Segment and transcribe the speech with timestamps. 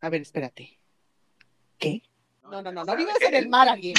[0.00, 0.78] A ver, espérate.
[1.78, 2.02] ¿Qué?
[2.42, 3.94] No, no, no, no vives en el mar, alguien.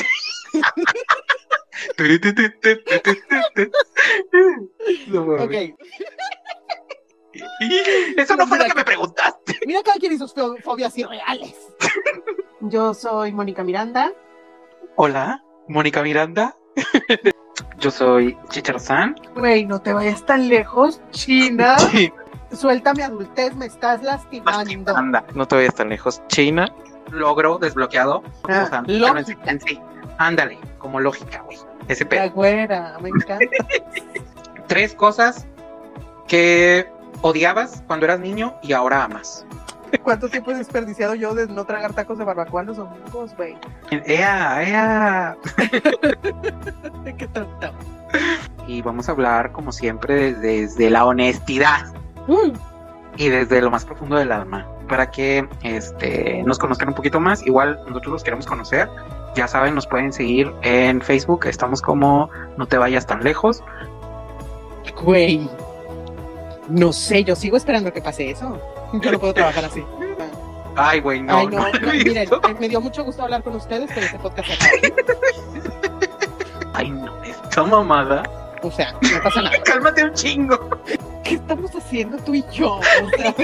[5.40, 5.54] ok.
[8.18, 9.60] Eso no fue lo que me preguntaste.
[9.66, 11.56] Mira cada quien y sus fo- fobias irreales.
[12.62, 14.12] Yo soy Mónica Miranda.
[14.96, 16.58] Hola, Mónica Miranda.
[17.80, 19.16] Yo soy Chicharzán.
[19.36, 21.77] Güey, no te vayas tan lejos, China.
[22.54, 24.95] Suelta mi adultez, me estás lastimando.
[24.95, 26.22] Anda, no te vayas tan lejos.
[26.27, 26.72] China,
[27.12, 28.23] logro desbloqueado.
[28.49, 29.52] Ah, O sea, lógica.
[29.52, 29.80] en sí.
[30.17, 31.58] Ándale, como lógica, güey.
[31.88, 32.31] Ese La pedo.
[32.31, 33.45] güera, me encanta.
[34.67, 35.48] Tres cosas
[36.27, 36.88] que
[37.22, 39.45] odiabas cuando eras niño y ahora amas.
[40.03, 43.58] ¿Cuánto tiempo he desperdiciado yo de no tragar tacos de barbacoa los domingos, güey?
[43.89, 45.38] ¡Ea, ea!
[47.17, 47.72] Qué tonto.
[48.67, 51.94] Y vamos a hablar, como siempre, desde la honestidad.
[53.17, 57.45] Y desde lo más profundo del alma para que este, nos conozcan un poquito más.
[57.47, 58.89] Igual nosotros los queremos conocer.
[59.35, 61.45] Ya saben, nos pueden seguir en Facebook.
[61.45, 63.64] Estamos como No te vayas tan lejos.
[65.02, 65.49] Güey.
[66.69, 68.59] No sé, yo sigo esperando que pase eso.
[69.02, 69.83] Yo no puedo trabajar así.
[70.75, 71.38] Ay, güey, no.
[71.38, 74.19] Ay, no, no no, miren, eh, me dio mucho gusto hablar con ustedes, pero este
[74.19, 74.72] podcast acaba.
[76.73, 78.23] Ay, no, esta mamada.
[78.64, 79.62] O sea, no pasa nada.
[79.66, 80.81] Cálmate un chingo.
[81.23, 82.73] ¿Qué estamos haciendo tú y yo?
[82.76, 83.36] O sea,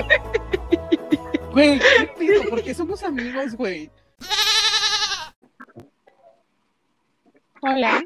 [1.51, 2.43] güey, ¿qué pido?
[2.49, 3.89] ¿Por qué somos amigos, güey?
[7.61, 8.03] Hola.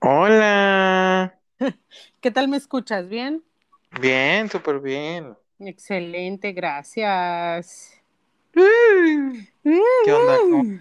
[0.00, 1.38] Hola.
[2.20, 3.08] ¿Qué tal me escuchas?
[3.08, 3.42] ¿Bien?
[4.00, 5.36] Bien, súper bien.
[5.58, 7.92] Excelente, gracias.
[8.52, 10.38] ¿Qué onda?
[10.38, 10.80] ¿Cómo-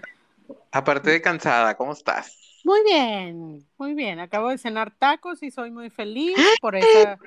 [0.71, 2.35] Aparte de cansada, ¿cómo estás?
[2.63, 4.19] Muy bien, muy bien.
[4.19, 7.17] Acabo de cenar tacos y soy muy feliz por esa.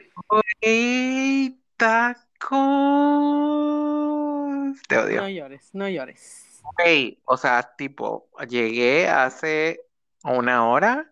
[0.61, 2.57] ¡Ey, tacos!
[4.89, 5.23] Te odio.
[5.23, 6.63] No llores, no llores.
[6.79, 9.81] Güey, o sea, tipo, llegué hace
[10.25, 11.11] una hora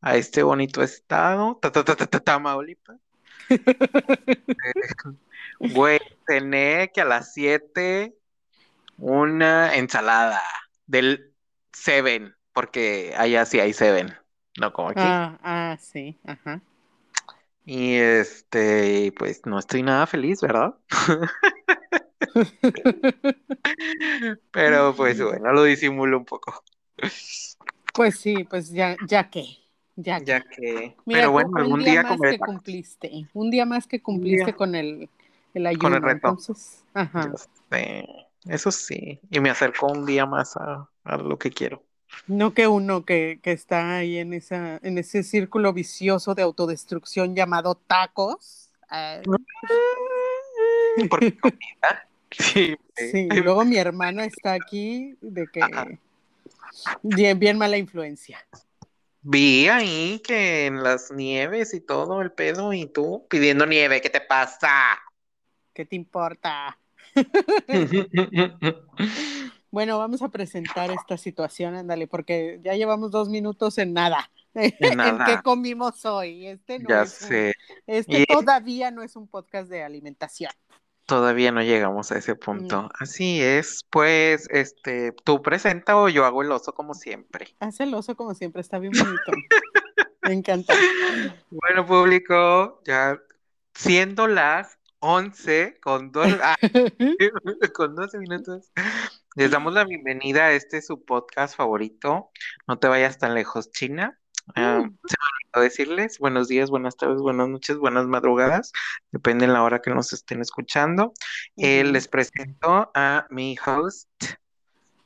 [0.00, 2.98] a este bonito estado, ta, ta, ta, ta, ta, Tamaulipas.
[5.58, 8.16] Güey, cené que a las 7
[8.96, 10.42] una ensalada
[10.86, 11.34] del
[11.72, 14.14] Seven, porque allá sí hay Seven,
[14.60, 15.14] no como aquí.
[15.14, 16.62] Ah, ah, sí, ajá.
[17.64, 20.74] Y este, pues no estoy nada feliz, ¿verdad?
[24.50, 26.64] Pero pues bueno, lo disimulo un poco.
[27.94, 29.44] Pues sí, pues ya, ya que,
[29.96, 30.32] ya que.
[30.32, 34.02] Ya que, Mira, pero bueno, algún día día más que cumpliste, un día más que
[34.02, 35.08] cumpliste con el,
[35.54, 36.44] el ayuno, Con el reto.
[36.44, 37.38] entonces, ajá.
[37.70, 38.06] Sé,
[38.44, 41.84] Eso sí, y me acercó un día más a, a lo que quiero.
[42.26, 47.34] No que uno que, que está ahí en esa, en ese círculo vicioso de autodestrucción
[47.34, 48.70] llamado tacos.
[48.92, 49.22] eh,
[51.10, 52.08] Porque comida.
[52.30, 55.86] Sí, sí, y luego mi hermano está aquí de que Ajá.
[57.02, 58.46] bien, bien mala influencia.
[59.22, 64.08] Vi ahí que en las nieves y todo el pedo, y tú pidiendo nieve, ¿qué
[64.08, 64.98] te pasa?
[65.74, 66.78] ¿Qué te importa?
[69.70, 74.30] Bueno, vamos a presentar esta situación, ándale, porque ya llevamos dos minutos en nada.
[74.52, 76.48] En qué comimos hoy?
[76.48, 77.52] Este no Ya es un- sé,
[77.86, 80.50] este Y- todavía no es un podcast de alimentación.
[81.06, 82.82] todavía no llegamos a ese punto.
[82.82, 82.88] Mm.
[83.00, 87.54] Así es, pues, este, tú presenta o yo hago el oso como siempre.
[87.60, 89.32] Hace el oso como siempre, está bien bonito.
[90.22, 90.74] Me encanta.
[91.50, 93.18] Bueno, público, ya
[93.74, 96.56] siendo las 11 con dos, ah,
[97.74, 98.70] con 12 minutos,
[99.40, 102.30] les damos la bienvenida a este su podcast favorito.
[102.68, 104.18] No te vayas tan lejos, China.
[104.48, 104.52] Mm.
[104.52, 108.70] se me olvidó decirles buenos días, buenas tardes, buenas noches, buenas madrugadas,
[109.12, 111.14] depende de la hora que nos estén escuchando.
[111.56, 114.10] Eh, les presento a mi host,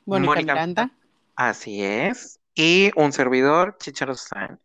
[0.04, 0.90] Mónica Miranda.
[1.36, 4.60] así es, y un servidor, Chicharo San.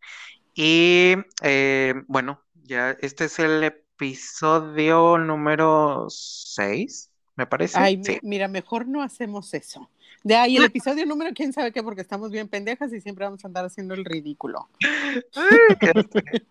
[0.52, 1.14] Y
[1.44, 7.09] eh, bueno, ya este es el episodio número 6,
[7.40, 7.78] me parece.
[7.78, 8.18] Ay, Sí.
[8.22, 9.88] mira, mejor no hacemos eso.
[10.22, 13.42] De ahí el episodio número, quién sabe qué, porque estamos bien pendejas y siempre vamos
[13.44, 14.68] a andar haciendo el ridículo.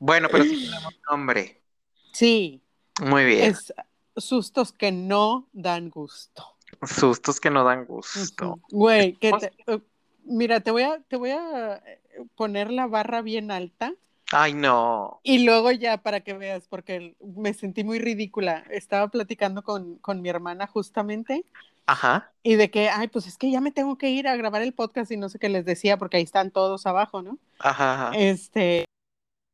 [0.00, 1.60] Bueno, pero sí tenemos nombre.
[2.12, 2.62] Sí,
[3.02, 3.50] Muy bien.
[3.50, 3.74] es
[4.16, 6.44] sustos que no dan gusto.
[6.86, 8.60] Sustos que no dan gusto.
[8.70, 9.80] Güey, que te- uh,
[10.24, 12.00] mira, te voy a, te voy a eh,
[12.36, 13.92] poner la barra bien alta
[14.32, 15.20] Ay, no.
[15.22, 18.64] y luego ya para que veas, porque me sentí muy ridícula.
[18.70, 21.44] Estaba platicando con, con mi hermana justamente
[21.86, 22.30] Ajá.
[22.42, 24.74] y de que, ay, pues es que ya me tengo que ir a grabar el
[24.74, 27.38] podcast y no sé qué les decía, porque ahí están todos abajo, ¿no?
[27.58, 28.08] Ajá.
[28.08, 28.18] ajá.
[28.18, 28.84] Este,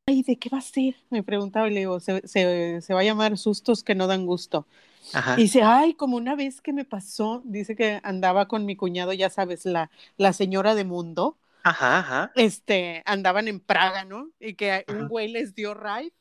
[0.07, 0.95] ay, ¿de qué va a ser?
[1.09, 4.25] Me preguntaba y le digo, se, se- se va a llamar sustos que no dan
[4.25, 4.67] gusto.
[5.13, 5.35] Ajá.
[5.39, 9.13] Y dice, ay, como una vez que me pasó, dice que andaba con mi cuñado,
[9.13, 12.31] ya sabes, la, la señora de mundo, Ajá, ajá.
[12.35, 14.29] este, andaban en Praga, ¿no?
[14.39, 16.13] Y que un güey les dio ride.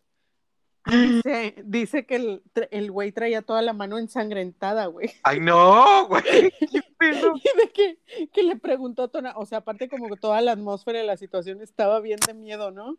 [0.86, 5.10] Dice, dice que el, el güey traía toda la mano ensangrentada, güey.
[5.22, 6.22] Ay, no, güey.
[6.22, 7.34] ¿Qué pedo?
[7.36, 7.98] Y de que,
[8.32, 11.16] que le preguntó a Tona, o sea, aparte como que toda la atmósfera de la
[11.16, 12.98] situación estaba bien de miedo, ¿no?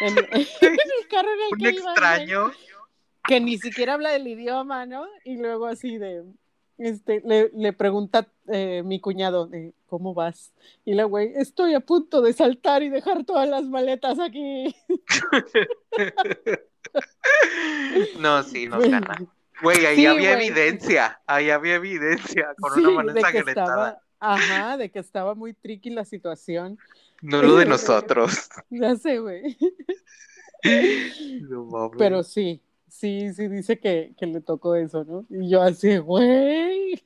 [0.00, 2.52] En, en el carro en el Un que extraño.
[3.26, 5.04] que ni siquiera habla el idioma, ¿no?
[5.24, 6.22] Y luego así de,
[6.78, 10.52] este, le, le pregunta eh, mi cuñado, de, ¿cómo vas?
[10.84, 14.74] Y la güey, estoy a punto de saltar y dejar todas las maletas aquí.
[18.18, 18.90] No, sí, Güey.
[18.90, 19.16] gana.
[19.62, 20.46] Güey, ahí Sí, había güey.
[20.48, 21.20] evidencia.
[21.26, 25.90] Ahí había evidencia con Sí, una de que estaba, ajá, de que estaba muy tricky
[25.90, 26.78] la situación.
[27.22, 28.48] No lo de nosotros.
[28.70, 29.56] Ya sé, güey.
[31.42, 31.90] No.
[31.98, 32.60] Pero sí,
[32.98, 35.26] sí, sí dice que, que le tocó eso, ¿no?
[35.30, 37.02] Y yo así, güey.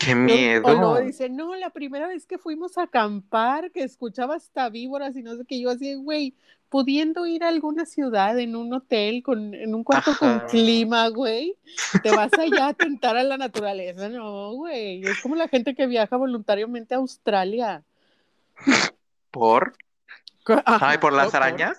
[0.00, 0.62] Qué O miedo.
[0.68, 5.22] luego dice, no, la primera vez que fuimos a acampar, que escuchaba hasta víboras y
[5.22, 6.34] no sé qué, yo así, güey,
[6.68, 11.56] pudiendo ir a alguna ciudad en un hotel, con, en un cuarto con clima, güey,
[12.02, 15.02] te vas allá a tentar a la naturaleza, no, güey.
[15.04, 17.82] Es como la gente que viaja voluntariamente a Australia.
[19.30, 19.74] ¿Por?
[20.64, 21.78] Ajá, Ay, ¿por las por- arañas?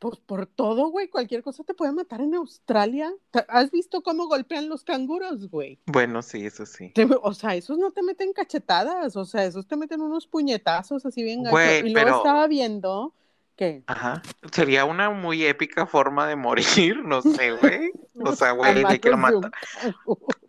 [0.00, 3.12] Pues por todo, güey, cualquier cosa te puede matar en Australia.
[3.30, 5.78] ¿Te- ¿Has visto cómo golpean los canguros, güey?
[5.86, 6.88] Bueno, sí, eso sí.
[6.94, 11.04] Te- o sea, esos no te meten cachetadas, o sea, esos te meten unos puñetazos
[11.04, 11.44] así bien.
[11.44, 13.12] Güey, y luego pero- estaba viendo
[13.56, 14.22] que Ajá.
[14.52, 16.56] Sería una muy épica forma de morir,
[17.04, 17.92] no sé, güey.
[18.24, 19.50] O sea, güey, de que lo mata.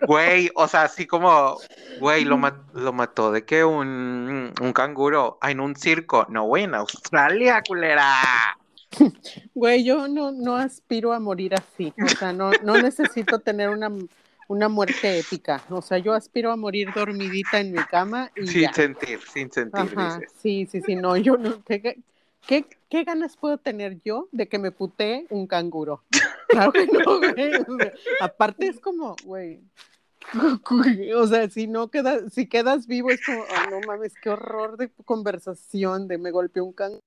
[0.07, 1.57] Güey, o sea, así como,
[1.99, 6.25] güey, lo, ma- lo mató de que un, un canguro en un circo.
[6.29, 8.13] No, güey, en Australia, culera.
[9.55, 13.91] Güey, yo no, no aspiro a morir así, o sea, no, no necesito tener una,
[14.47, 18.61] una muerte épica, o sea, yo aspiro a morir dormidita en mi cama y Sin
[18.61, 18.73] ya.
[18.73, 20.33] sentir, sin sentir, Ajá, dices.
[20.41, 21.97] sí, sí, sí, no, yo no, ¿qué,
[22.47, 26.03] qué, ganas puedo tener yo de que me putee un canguro?
[26.47, 29.61] Claro que no, güey, o sea, aparte es como, güey,
[31.15, 34.77] o sea, si no quedas, si quedas vivo es como, ay, no mames, qué horror
[34.77, 37.01] de conversación de me golpeó un canguro.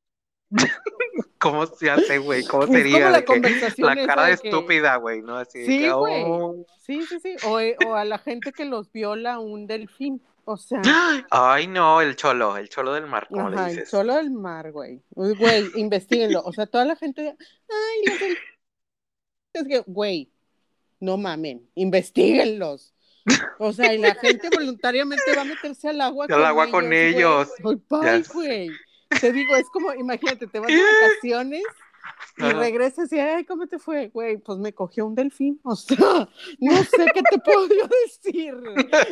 [1.39, 2.45] ¿Cómo se hace, güey?
[2.45, 3.11] ¿Cómo como sería?
[3.11, 5.37] la De que conversación la esa cara de estúpida, güey, ¿no?
[5.37, 6.23] Así Sí, güey.
[6.27, 6.65] oh.
[6.81, 10.57] Sí, sí, sí, o, eh, o a la gente que los viola un delfín, o
[10.57, 10.81] sea,
[11.31, 13.91] Ay, no, el cholo, el cholo del mar, como le Ajá, el dices.
[13.91, 15.03] cholo del mar, güey.
[15.15, 16.43] Uy, Güey, investiguenlo.
[16.45, 17.37] O sea, toda la gente,
[17.69, 18.39] ay, los del-
[19.55, 20.31] Es que, güey,
[21.01, 22.93] no mamen, investiguenlos.
[23.59, 27.15] O sea, y la gente voluntariamente va a meterse al agua Al agua con güey.
[27.17, 27.49] ellos.
[28.03, 28.71] Ay, güey.
[29.21, 31.63] Te digo, es como, imagínate, te vas de vacaciones
[32.37, 32.59] y Ajá.
[32.59, 34.09] regresas y, ay, ¿cómo te fue?
[34.09, 35.61] Güey, pues me cogió un delfín.
[35.65, 35.97] O sea,
[36.59, 38.55] no sé qué te puedo yo decir.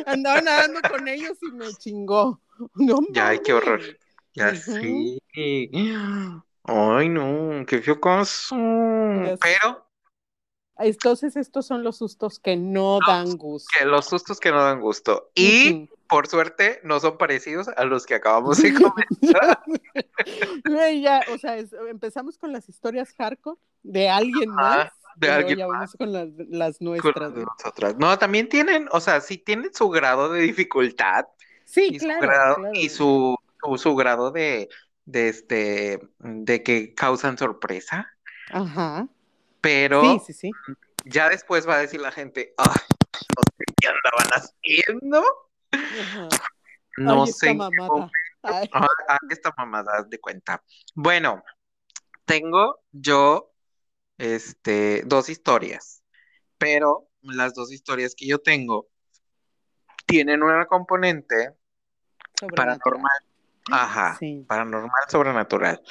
[0.05, 2.41] Andaba nadando con ellos y me chingó.
[2.75, 3.81] No Ya, ay, qué horror.
[4.35, 5.19] Ya sí.
[6.65, 8.55] Ay, no, qué feo caso.
[8.55, 9.37] Ya.
[9.41, 9.87] Pero
[10.77, 13.69] Entonces, estos son los sustos que no dan gusto.
[13.77, 15.31] que los sustos que no dan gusto.
[15.35, 15.89] Y.
[16.13, 19.59] por suerte no son parecidos a los que acabamos de comentar.
[20.65, 24.89] Güey, ya, o sea, es- empezamos con las historias hardcore de alguien más.
[24.91, 25.73] Ah, de alguien ya más.
[25.75, 27.31] vamos con las, las nuestras.
[27.33, 27.95] nosotras.
[27.97, 31.25] No, también tienen, o sea, sí tienen su grado de dificultad
[31.65, 32.71] Sí, y su claro, grado, claro.
[32.75, 34.69] y su, su, su grado de,
[35.05, 38.07] de este, de que causan sorpresa,
[38.51, 39.07] Ajá.
[39.61, 40.51] pero Sí, sí, sí.
[41.05, 42.67] ya después va a decir la gente, ay,
[43.35, 45.23] no sé qué andaban haciendo,
[45.73, 46.29] Ajá.
[46.97, 48.11] no Ay, sé esta mamada.
[48.43, 50.63] Ay, Ah, ah, esta mamada, de cuenta.
[50.95, 51.43] Bueno,
[52.25, 53.51] tengo yo
[54.17, 56.03] este, dos historias,
[56.57, 58.87] pero las dos historias que yo tengo
[60.05, 61.55] tienen una componente
[62.55, 63.11] paranormal.
[63.71, 64.45] Ajá, Sí.
[64.47, 65.81] paranormal sobrenatural.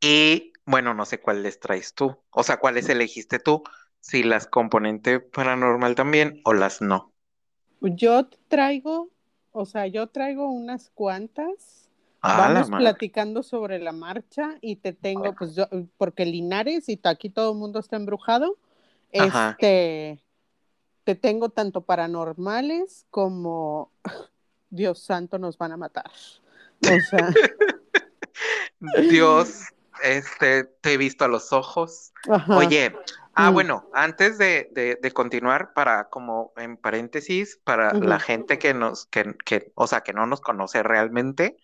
[0.00, 3.62] Y bueno, no sé cuál les traes tú, o sea, cuáles elegiste tú,
[4.00, 7.07] si las componente paranormal también o las no.
[7.80, 9.10] Yo traigo,
[9.52, 11.88] o sea, yo traigo unas cuantas.
[12.20, 15.66] Ah, Vamos platicando sobre la marcha y te tengo, pues yo,
[15.96, 18.56] porque Linares y aquí todo el mundo está embrujado,
[19.16, 19.50] Ajá.
[19.52, 20.20] este,
[21.04, 23.92] te tengo tanto paranormales como
[24.70, 26.10] Dios santo nos van a matar.
[26.82, 27.30] O sea,
[29.08, 29.62] Dios,
[30.02, 32.12] este, te he visto a los ojos.
[32.30, 32.94] ajá, Oye,
[33.34, 33.54] ah, Mm.
[33.54, 39.06] bueno, antes de, de- de continuar, para como en paréntesis, para la gente que nos,
[39.06, 41.56] que, que, o sea, que no nos conoce realmente,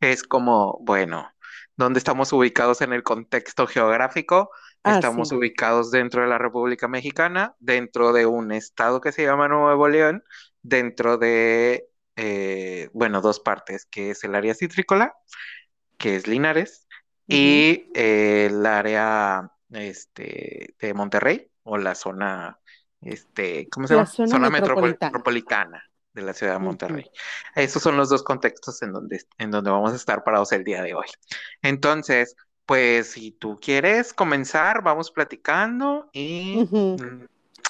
[0.00, 1.30] es como, bueno,
[1.76, 4.50] ¿dónde estamos ubicados en el contexto geográfico?
[4.82, 5.34] Ah, Estamos sí.
[5.34, 10.24] ubicados dentro de la República Mexicana, dentro de un estado que se llama Nuevo León,
[10.62, 15.14] dentro de, eh, bueno, dos partes, que es el área citrícola,
[15.98, 16.86] que es Linares.
[17.30, 22.58] Y eh, el área este, de Monterrey, o la zona,
[23.00, 24.06] este, ¿cómo se La llama?
[24.06, 25.10] zona Zona metropol- metropolitana.
[25.10, 26.58] metropolitana de la ciudad de.
[26.60, 27.10] Monterrey.
[27.54, 30.82] Esos son los dos contextos en donde, en donde vamos a estar parados el día
[30.82, 31.06] de hoy.
[31.62, 32.34] Entonces,
[32.66, 37.26] pues si tú quieres comenzar, vamos platicando y, mm,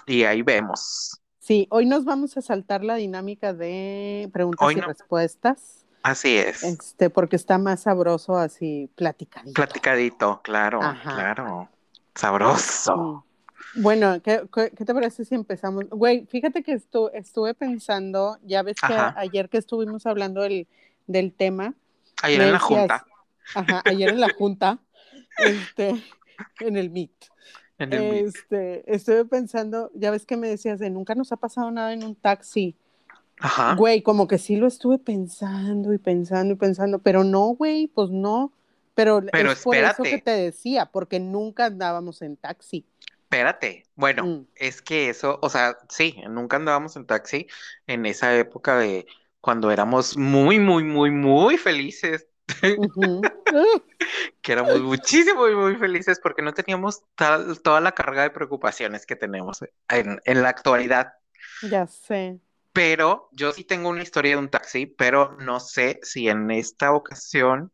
[0.07, 1.21] y ahí vemos.
[1.39, 4.87] Sí, hoy nos vamos a saltar la dinámica de preguntas Hoy y no.
[4.87, 6.63] respuestas, Así es.
[6.63, 9.53] este, porque está más sabroso así platicadito.
[9.55, 11.15] Platicadito, claro, Ajá.
[11.15, 11.69] claro.
[12.15, 12.97] Sabroso.
[13.77, 13.83] Mm.
[13.83, 14.41] Bueno, ¿qué,
[14.75, 15.85] te parece si empezamos?
[15.91, 20.67] Güey, fíjate que estu- estuve pensando, ya ves que ayer que estuvimos hablando del,
[21.07, 21.75] del tema,
[22.23, 23.07] Ayer en la junta.
[23.55, 24.79] ajá, ayer en la junta,
[25.39, 26.03] este,
[26.61, 27.13] en el Meet.
[27.79, 28.27] En el Meet.
[28.27, 32.03] Este, estuve pensando, ya ves que me decías de nunca nos ha pasado nada en
[32.03, 32.75] un taxi.
[33.41, 33.75] Ajá.
[33.75, 38.11] Güey, como que sí lo estuve pensando y pensando y pensando, pero no, güey, pues
[38.11, 38.53] no.
[38.95, 42.85] Pero, Pero es por eso que te decía, porque nunca andábamos en taxi.
[43.25, 43.85] Espérate.
[43.95, 44.47] Bueno, Mm.
[44.57, 47.47] es que eso, o sea, sí, nunca andábamos en taxi
[47.87, 49.07] en esa época de
[49.41, 52.27] cuando éramos muy, muy, muy, muy felices,
[54.43, 59.07] que éramos muchísimo y muy felices porque no teníamos tal- toda la carga de preocupaciones
[59.07, 61.13] que tenemos en, en la actualidad.
[61.63, 62.41] Ya sé.
[62.73, 66.93] Pero yo sí tengo una historia de un taxi, pero no sé si en esta
[66.93, 67.73] ocasión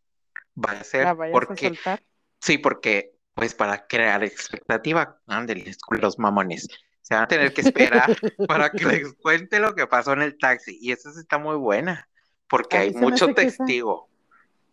[0.56, 1.98] va a ser La porque a.
[2.40, 6.68] Sí, porque, pues, para crear expectativa, ándeles, los mamones.
[7.02, 10.38] Se van a tener que esperar para que les cuente lo que pasó en el
[10.38, 10.78] taxi.
[10.80, 12.08] Y esa sí está muy buena,
[12.48, 14.10] porque hay mucho esa- testigo.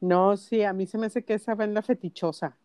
[0.01, 2.57] No, sí, a mí se me hace que esa va en la fetichosa.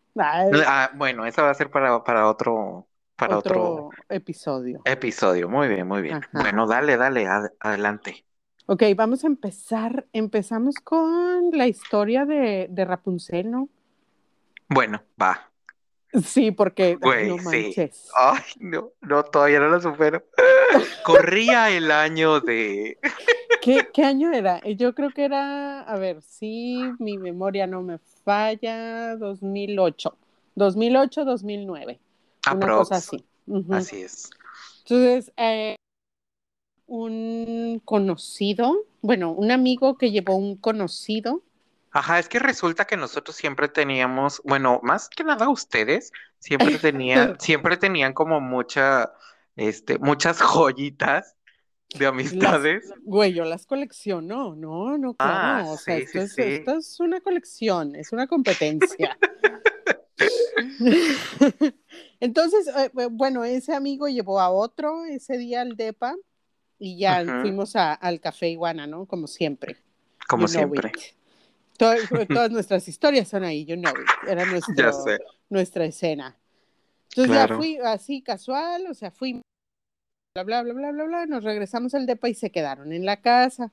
[0.51, 2.87] Ah, bueno, esa va a ser para, para otro,
[3.19, 4.81] para otro, otro episodio.
[4.85, 5.49] episodio.
[5.49, 6.15] Muy bien, muy bien.
[6.15, 6.29] Ajá.
[6.31, 8.25] Bueno, dale, dale, ad- adelante.
[8.65, 10.05] Ok, vamos a empezar.
[10.13, 13.69] Empezamos con la historia de, de Rapunzel, ¿no?
[14.69, 15.51] Bueno, va.
[16.23, 17.43] Sí, porque ay, Güey, no sí.
[17.45, 18.09] manches.
[18.15, 20.23] Ay, no, no, todavía no lo supero.
[21.03, 22.97] Corría el año de...
[23.61, 24.59] ¿Qué, qué año era?
[24.63, 30.17] Eh, Yo creo que era, a ver, si mi memoria no me falla, 2008.
[30.55, 31.99] 2008, 2009.
[32.53, 32.89] Una Aprox.
[32.89, 33.25] cosa así.
[33.71, 34.29] Así es.
[34.85, 35.75] Entonces, eh,
[36.87, 41.43] un conocido, bueno, un amigo que llevó un conocido.
[41.91, 47.39] Ajá, es que resulta que nosotros siempre teníamos, bueno, más que nada ustedes, siempre tenían,
[47.39, 49.13] siempre tenían como mucha,
[49.55, 51.35] este, muchas joyitas
[51.95, 52.93] de amistades.
[53.03, 55.71] Güey, yo las colecciono, no, no, Ah, claro.
[55.71, 56.41] o sea, sí, esto, sí, es, sí.
[56.43, 59.17] esto es una colección, es una competencia.
[62.19, 66.15] Entonces, eh, eh, bueno, ese amigo llevó a otro ese día al DEPA
[66.77, 69.05] y ya fuimos a- al Café Iguana, ¿no?
[69.05, 69.77] Como siempre.
[70.27, 70.89] Como You siempre.
[70.89, 71.15] it.
[71.77, 74.29] To- todas nuestras historias son ahí, you know it.
[74.29, 74.91] Era nuestro,
[75.49, 76.37] nuestra escena.
[77.09, 79.41] Entonces ya fui así casual, o sea, fui
[80.35, 83.21] bla, bla, bla, bla, bla, bla, nos regresamos al depa y se quedaron en la
[83.21, 83.71] casa.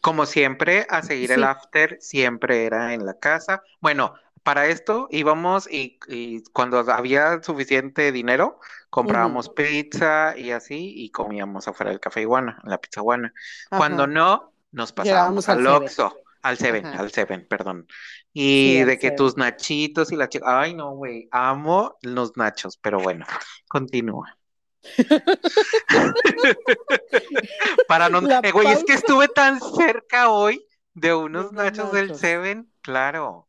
[0.00, 3.62] Como siempre, a seguir el after, siempre era en la casa.
[3.80, 8.58] Bueno, para esto íbamos y, y cuando había suficiente dinero,
[8.90, 13.32] comprábamos pizza y así, y comíamos afuera del Café Iguana, en la pizza Iguana.
[13.68, 15.68] Cuando no, nos pasábamos al al.
[15.68, 17.00] Oxxo, al Seven, Ajá.
[17.00, 17.86] al Seven, perdón.
[18.32, 19.16] Y de que Seven.
[19.16, 23.26] tus nachitos y la chica, ay no, güey, amo los nachos, pero bueno,
[23.68, 24.36] continúa.
[27.88, 32.08] Para no, eh, güey, es que estuve tan cerca hoy de unos unos nachos del
[32.08, 32.20] nachos.
[32.20, 33.46] Seven, claro.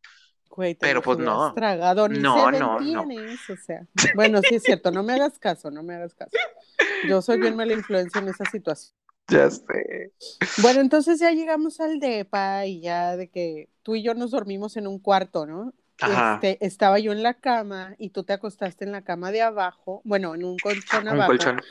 [0.53, 1.53] Güey, te Pero, pues, no.
[1.53, 3.07] tragado, ni No, Seven no, no.
[3.07, 3.87] tienes, o sea.
[4.15, 6.31] Bueno, sí es cierto, no me hagas caso, no me hagas caso.
[7.07, 8.93] Yo soy bien mala influencia en esa situación.
[9.29, 10.11] Ya sé.
[10.61, 14.75] Bueno, entonces ya llegamos al depa y ya de que tú y yo nos dormimos
[14.75, 15.73] en un cuarto, ¿no?
[16.01, 16.35] Ajá.
[16.43, 20.01] Este, estaba yo en la cama y tú te acostaste en la cama de abajo,
[20.03, 21.27] bueno, en un colchón Un abajo.
[21.29, 21.61] colchón.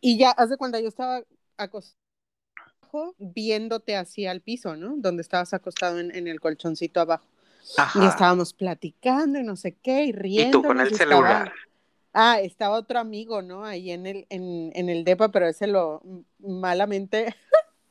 [0.00, 1.22] Y ya, haz de cuenta, yo estaba
[1.58, 1.94] acostado
[3.18, 4.94] viéndote hacia el piso, ¿no?
[4.96, 7.26] Donde estabas acostado en, en el colchoncito abajo.
[7.94, 10.60] Y estábamos platicando y no sé qué, y Y riendo.
[10.60, 11.52] tú con el celular.
[12.12, 13.64] Ah, estaba otro amigo, ¿no?
[13.64, 16.02] Ahí en el, en, en el depa, pero ese lo
[16.38, 17.36] malamente,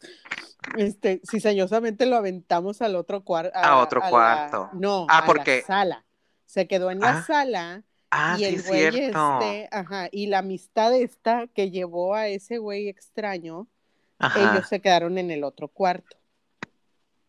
[0.77, 3.57] este, cizañosamente lo aventamos al otro cuarto.
[3.57, 4.69] A otro cuarto.
[4.73, 6.05] no, Ah, a porque- la sala.
[6.45, 9.39] Se quedó en la Ah, sala Ah, y sí, el güey cierto.
[9.39, 13.67] este, ajá, y la amistad esta que llevó a ese güey extraño,
[14.17, 14.53] Ajá.
[14.55, 16.17] ellos se quedaron en el otro cuarto.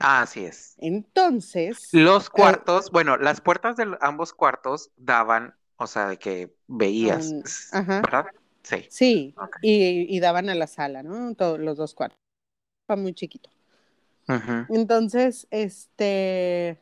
[0.00, 0.74] Ah, así es.
[0.78, 7.72] Entonces, Los cuartos, bueno, las puertas de ambos cuartos daban O sea, de que veías,
[7.72, 8.00] ajá.
[8.00, 8.26] ¿verdad?
[8.62, 8.86] Sí.
[8.90, 11.34] Sí, y, y daban a la sala, ¿no?
[11.34, 12.18] Todos los dos cuartos.
[12.82, 13.50] Estaba muy chiquito.
[14.68, 16.78] Entonces, este,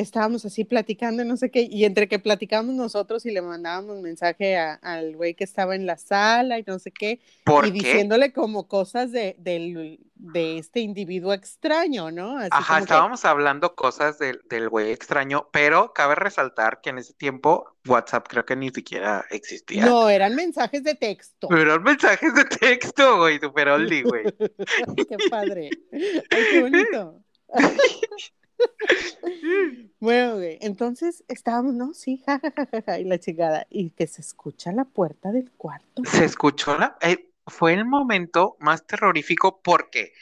[0.00, 4.00] estábamos así platicando, y no sé qué, y entre que platicábamos nosotros y le mandábamos
[4.00, 7.72] mensaje a- al güey que estaba en la sala y no sé qué, ¿Por y
[7.72, 7.78] qué?
[7.78, 12.36] diciéndole como cosas de, del- de este individuo extraño, ¿no?
[12.38, 16.90] Así Ajá, como que, estábamos hablando cosas del, del güey extraño, pero cabe resaltar que
[16.90, 19.86] en ese tiempo WhatsApp creo que ni siquiera existía.
[19.86, 21.48] no, eran mensajes de texto.
[21.48, 24.24] Pero eran mensajes de texto, güey, super oldie, güey.
[25.08, 25.70] Qué padre.
[25.92, 27.22] Ay, qué bonito.
[30.00, 31.92] Bueno, güey, entonces estábamos, ¿no?
[31.92, 36.02] Sí, jajajaja, y la chingada, y que se escucha la puerta del cuarto.
[36.06, 36.96] Se escuchó la...
[37.02, 40.14] eh, fue el momento más terrorífico porque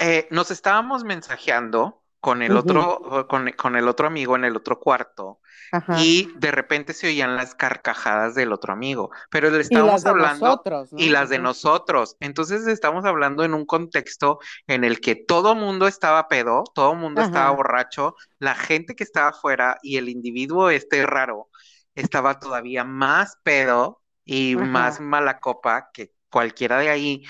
[0.00, 4.80] eh, nos estábamos mensajeando con el otro, con, con el otro amigo en el otro
[4.80, 5.40] cuarto
[5.72, 5.94] Ajá.
[5.94, 10.10] y de repente se oían las carcajadas del otro amigo, pero le Y estábamos de
[10.10, 10.98] hablando nosotros, ¿no?
[11.04, 12.16] y las de nosotros.
[12.20, 17.22] Entonces estamos hablando en un contexto en el que todo mundo estaba pedo, todo mundo
[17.22, 21.48] estaba borracho, la gente que estaba afuera y el individuo este raro
[21.94, 24.66] estaba todavía más pedo y Ajá.
[24.66, 27.24] más mala copa que cualquiera de ahí.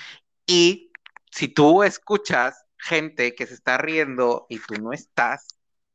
[0.47, 0.92] Y
[1.30, 5.47] si tú escuchas gente que se está riendo y tú no estás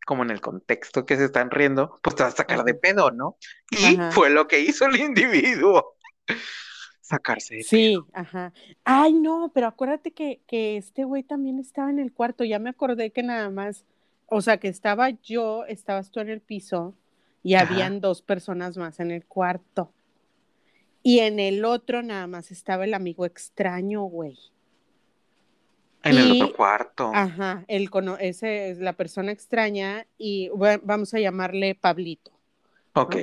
[0.06, 3.12] como en el contexto que se están riendo, pues te vas a sacar de pedo,
[3.12, 3.38] ¿no?
[3.72, 4.10] Y Ajá.
[4.10, 5.96] fue lo que hizo el individuo.
[7.02, 8.54] Sacarse de Sí, ajá.
[8.84, 12.44] Ay, no, pero acuérdate que, que este güey también estaba en el cuarto.
[12.44, 13.86] Ya me acordé que nada más,
[14.28, 16.94] o sea, que estaba yo, estabas tú en el piso
[17.44, 17.64] y Ajá.
[17.64, 19.92] habían dos personas más en el cuarto.
[21.04, 24.40] Y en el otro nada más estaba el amigo extraño, güey.
[26.04, 27.10] En el otro cuarto.
[27.12, 32.32] Ajá, el ese es la persona extraña y bueno, vamos a llamarle Pablito.
[32.96, 33.16] Ok,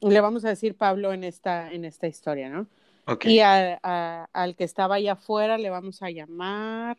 [0.00, 2.68] Le vamos a decir Pablo en esta, en esta historia, ¿no?
[3.06, 3.26] ok.
[3.26, 6.98] Y a- a- al que estaba allá afuera le vamos a llamar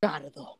[0.00, 0.58] Ricardo.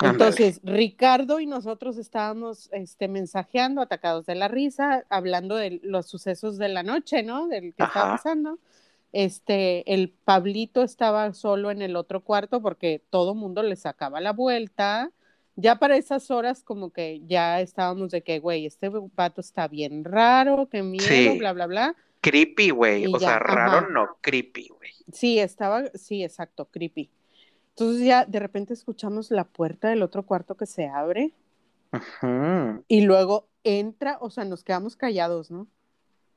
[0.00, 6.58] Entonces, Ricardo y nosotros estábamos este, mensajeando, atacados de la risa, hablando de los sucesos
[6.58, 7.48] de la noche, ¿no?
[7.48, 8.10] Del que estaba Ajá.
[8.10, 8.58] pasando.
[9.12, 14.32] Este, el Pablito estaba solo en el otro cuarto porque todo mundo le sacaba la
[14.32, 15.10] vuelta.
[15.54, 20.04] Ya para esas horas como que ya estábamos de que, güey, este vato está bien
[20.04, 21.38] raro, qué miedo, Sí.
[21.38, 21.96] bla, bla, bla.
[22.20, 23.06] Creepy, güey.
[23.06, 23.88] O sea, raro ajá.
[23.90, 24.90] no, creepy, güey.
[25.12, 27.08] Sí, estaba, sí, exacto, creepy.
[27.70, 31.32] Entonces ya de repente escuchamos la puerta del otro cuarto que se abre
[31.92, 32.84] Ujú.
[32.88, 35.66] y luego entra, o sea, nos quedamos callados, ¿no?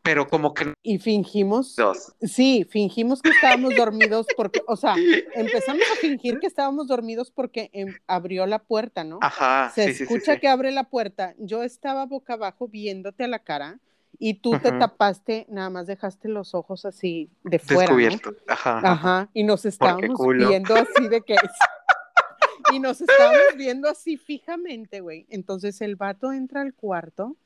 [0.02, 2.14] Pero como que Y fingimos, dos.
[2.22, 4.96] sí, fingimos que estábamos dormidos porque, o sea,
[5.36, 9.20] empezamos a fingir que estábamos dormidos porque em, abrió la puerta, ¿no?
[9.22, 10.40] Ajá, Se sí, sí, sí, escucha sí.
[10.40, 11.36] que abre la puerta.
[11.38, 13.80] Yo estaba boca abajo viéndote a la cara
[14.18, 17.98] y tú te tapaste, nada más dejaste los ojos así de fuera, ¿no?
[17.98, 18.36] Descubierto.
[18.48, 19.30] Ajá, ajá.
[19.34, 21.36] Y nos estábamos viendo así de que...
[22.74, 25.26] y nos estábamos viendo así fijamente, güey.
[25.30, 27.38] Entonces el vato entra al cuarto,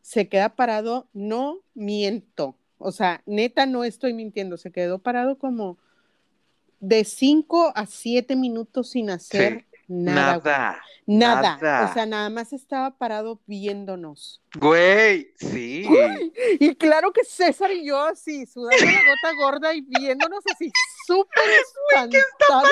[0.00, 2.56] se queda parado, no miento.
[2.78, 5.78] O sea, neta no estoy mintiendo, se quedó parado como
[6.80, 10.36] de 5 a 7 minutos sin hacer nada.
[10.36, 10.82] Nada.
[11.06, 11.58] Nada.
[11.60, 11.90] nada.
[11.90, 14.40] O sea, nada más estaba parado viéndonos.
[14.58, 15.88] Güey, sí.
[16.60, 20.70] Y claro que César y yo así, sudando la gota gorda y viéndonos así
[21.06, 21.44] súper
[21.90, 22.70] espantados.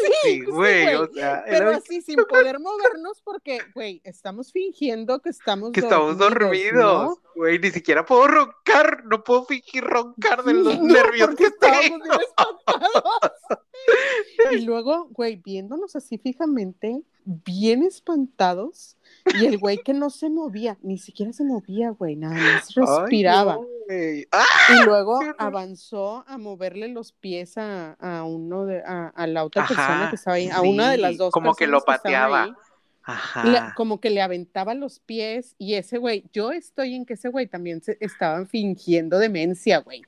[0.00, 0.94] Sí, sí, güey, güey.
[0.94, 5.80] o sea, Pero era así sin poder movernos porque, güey, estamos fingiendo que estamos que
[5.80, 6.82] estamos dormidos.
[6.82, 7.18] ¿no?
[7.34, 11.54] Güey, ni siquiera puedo roncar, no puedo fingir roncar de los No, nervios que tengo.
[11.54, 13.04] estábamos bien espantados.
[14.52, 18.96] Y luego, güey, viéndonos así fijamente, bien espantados,
[19.40, 23.58] y el güey que no se movía, ni siquiera se movía, güey, nada más respiraba.
[24.32, 24.44] ¡Ah!
[24.70, 29.62] Y luego avanzó a moverle los pies a, a uno de, a, a la otra
[29.62, 32.56] Ajá, persona que estaba ahí, a una de las dos como que lo pateaba.
[33.04, 33.44] Ajá.
[33.44, 37.28] Le- como que le aventaba los pies y ese güey, yo estoy en que ese
[37.28, 40.02] güey también se estaban fingiendo demencia, güey.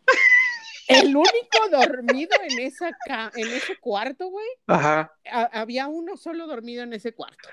[0.88, 5.12] El único dormido en, esa ca- en ese cuarto, güey, Ajá.
[5.52, 7.48] había uno solo dormido en ese cuarto.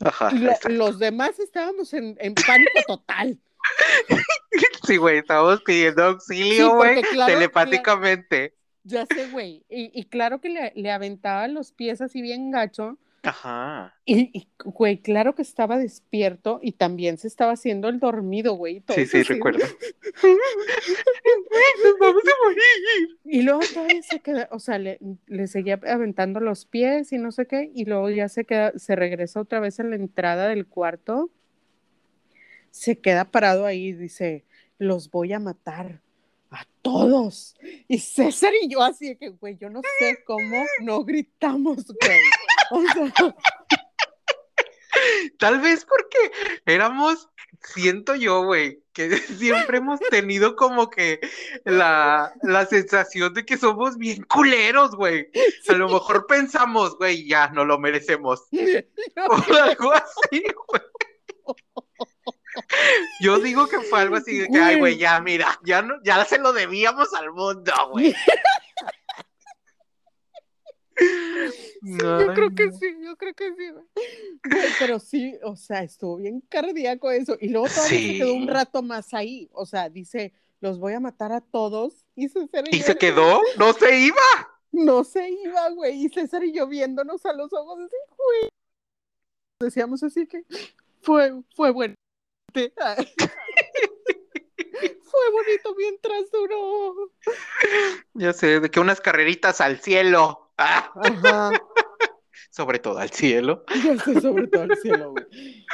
[0.00, 0.30] Ajá.
[0.32, 3.38] Lo- los demás estábamos en, en pánico total.
[4.86, 8.54] Sí, güey, estábamos pidiendo auxilio, güey, claro- telepáticamente.
[8.84, 9.66] Ya sé, güey.
[9.68, 12.96] Y, y claro que le, le aventaba los pies así bien gacho.
[13.22, 13.94] Ajá.
[14.04, 18.82] Y, y, güey, claro que estaba despierto y también se estestaba haciendo el dormido, güey.
[18.94, 19.34] Sí, sí, así.
[19.34, 19.58] recuerdo.
[21.84, 23.18] Nos vamos a morir.
[23.24, 27.32] Y luego todavía se queda, o sea, le, le seguía aventando los pies y no
[27.32, 30.66] sé qué, y luego ya se queda, se regresa otra vez a la entrada del
[30.66, 31.30] cuarto,
[32.70, 34.44] se queda parado ahí y dice,
[34.78, 36.00] los voy a matar
[36.50, 37.56] a todos.
[37.88, 42.20] Y César y yo así de que, güey, yo no sé cómo no gritamos, güey.
[42.70, 43.34] O sea,
[45.38, 46.32] Tal vez porque
[46.66, 47.28] éramos,
[47.74, 51.20] siento yo, güey, que siempre hemos tenido como que
[51.64, 55.30] la, la sensación de que somos bien culeros, güey.
[55.68, 58.42] A lo mejor pensamos, güey, ya no lo merecemos.
[59.30, 60.82] O algo así, güey.
[63.20, 66.24] Yo digo que fue algo así de que, ay, güey, ya, mira, ya, no, ya
[66.24, 68.14] se lo debíamos al mundo, güey.
[71.82, 73.70] yo creo que sí, yo creo que sí.
[73.70, 73.84] güey.
[74.78, 77.36] Pero sí, o sea, estuvo bien cardíaco eso.
[77.40, 79.48] Y luego todavía se quedó un rato más ahí.
[79.52, 82.04] O sea, dice, los voy a matar a todos.
[82.14, 83.40] Y César y, ¿Y yo, se quedó?
[83.58, 84.16] ¿No se iba?
[84.72, 86.04] No se iba, güey.
[86.04, 88.48] Y César y yo viéndonos a los ojos así, güey.
[89.60, 90.44] Decíamos así que
[91.02, 91.94] fue, fue bueno.
[92.52, 92.72] fue
[95.32, 97.12] bonito mientras duró.
[98.14, 100.47] Ya sé, de que unas carreritas al cielo.
[100.58, 101.50] Ah, Ajá.
[102.50, 103.64] sobre todo al cielo.
[104.04, 105.24] Sé, sobre todo el cielo, güey.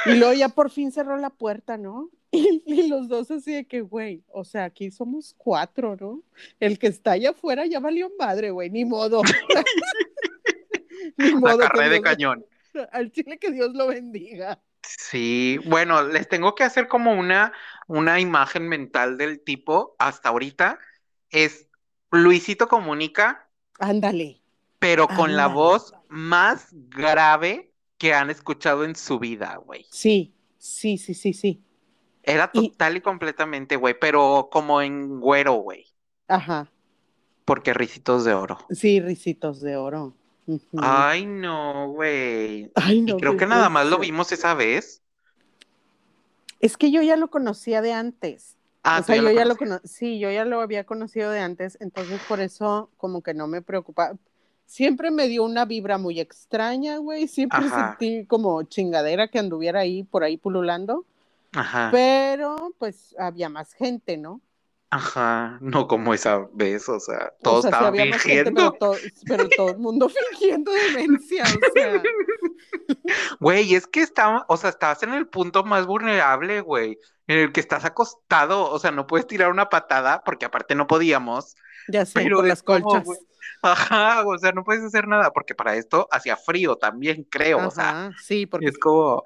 [0.05, 2.09] Y luego ya por fin cerró la puerta, ¿no?
[2.35, 6.21] Y, y los dos así de que, güey, o sea, aquí somos cuatro, ¿no?
[6.59, 9.21] El que está allá afuera ya valió madre, güey, ni modo.
[11.17, 11.59] ni La modo.
[11.59, 12.45] carrera de cañón.
[12.91, 14.61] Al chile que Dios lo bendiga.
[14.81, 17.53] Sí, bueno, les tengo que hacer como una,
[17.87, 20.77] una imagen mental del tipo hasta ahorita.
[21.29, 21.69] Es
[22.11, 24.41] Luisito Comunica, Ándale.
[24.79, 29.85] Pero con la voz más grave que han escuchado en su vida, güey.
[29.91, 31.61] Sí, sí, sí, sí, sí.
[32.23, 35.85] Era Y- total y completamente, güey, pero como en güero, güey,
[36.27, 36.71] Ajá.
[37.45, 38.57] porque risitos de oro.
[38.69, 40.15] Sí, risitos de oro.
[40.47, 40.63] Ujú.
[40.77, 42.71] Ay, no, güey.
[42.75, 45.01] Ay, Y no, creo qué que nada más lo vimos esa vez.
[46.59, 48.57] Es que yo ya lo conocía de antes.
[48.83, 49.79] Ah, o sea, yo lo ya lo conocías.
[49.81, 53.47] cono- sí, yo ya lo había conocido de antes, entonces por eso como que no
[53.47, 54.15] me preocupa.
[54.65, 57.27] Siempre me dio una vibra muy extraña, güey.
[57.27, 57.97] Siempre Ajá.
[57.97, 61.05] sentí como chingadera que anduviera ahí por ahí pululando,
[61.53, 64.41] Ajá, pero pues había más gente, ¿no?
[64.89, 65.57] ajá.
[65.61, 68.71] No como esa vez, o sea, O todos sea, estaban más gente, pero, fingiendo.
[68.73, 68.95] todo,
[69.27, 72.03] pero todo el mundo fingiendo demencia, o sea.
[73.39, 77.51] Güey, es que estaba, o sea, estabas en el punto más vulnerable, güey, en el
[77.53, 81.55] que estás acostado, o sea, no puedes tirar una patada, porque aparte no podíamos,
[81.87, 83.23] Ya sé, pero por las colchas.
[83.61, 87.71] ajá, o sea, no puedes hacer nada, porque para esto hacía frío también, creo, o
[87.71, 89.23] sea, sí, porque es como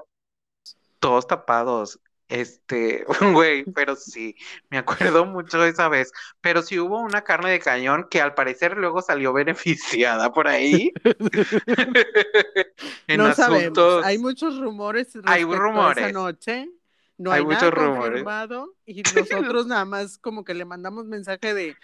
[0.99, 4.35] todos tapados, este, güey, pero sí,
[4.69, 8.33] me acuerdo mucho de esa vez, pero sí hubo una carne de cañón que al
[8.35, 10.91] parecer luego salió beneficiada por ahí,
[13.07, 14.05] en no sabemos.
[14.05, 16.09] Hay muchos rumores Hay respecto a esa rumores.
[16.09, 16.69] noche.
[17.19, 18.25] No Hay hay, nada muchos rumores.
[18.85, 21.75] y nosotros nada más como que le mandamos mensaje de,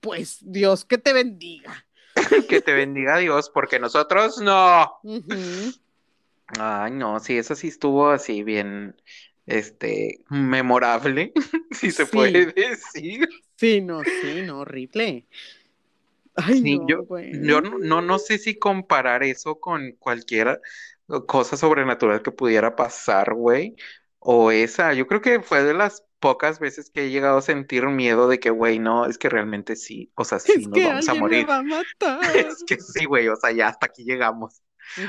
[0.00, 1.86] pues Dios que te bendiga.
[2.48, 4.92] Que te bendiga Dios, porque nosotros no.
[5.02, 5.72] Ujú.
[6.58, 8.94] Ay, no, sí, eso sí estuvo así bien,
[9.46, 11.32] este, memorable,
[11.72, 12.12] si se Sí.
[12.12, 13.28] puede decir.
[13.56, 15.26] Sí, no, sí, no, horrible.
[16.34, 17.32] Ay, Sí, no, yo, güey.
[17.46, 20.60] yo no, no, no sé si comparar eso con cualquier
[21.26, 23.76] cosa sobrenatural que pudiera pasar, güey,
[24.28, 24.92] o esa.
[24.94, 28.40] Yo creo que fue de las pocas veces que he llegado a sentir miedo de
[28.40, 31.14] que, güey, no, es que realmente sí, o sea, sí Es nos que vamos a
[31.14, 31.48] me morir.
[31.48, 32.36] va a matar.
[32.36, 34.62] Es que sí, güey, o sea, ya hasta aquí llegamos.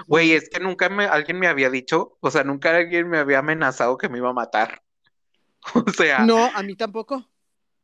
[0.07, 3.39] Güey, es que nunca me, alguien me había dicho, o sea, nunca alguien me había
[3.39, 4.81] amenazado que me iba a matar.
[5.87, 7.15] O sea, No, a mí tampoco.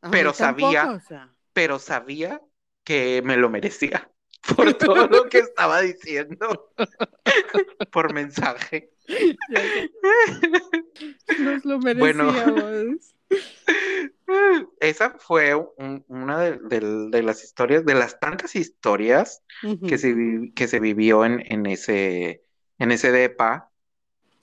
[0.02, 1.34] A mí Pero tampoco, sabía- o sea.
[1.54, 2.42] pero sabía
[2.84, 4.10] que me lo merecía
[4.56, 6.72] por todo lo que estaba diciendo
[7.92, 8.92] por mensaje.
[11.40, 12.26] Nos lo Bueno.
[12.26, 13.16] merecíamos.
[14.80, 19.44] Esa fue un- una de, de- de las historias, de las tantas historias
[19.88, 20.16] que se,
[20.56, 22.44] que se vivió en, en ese,
[22.80, 23.72] en ese depa.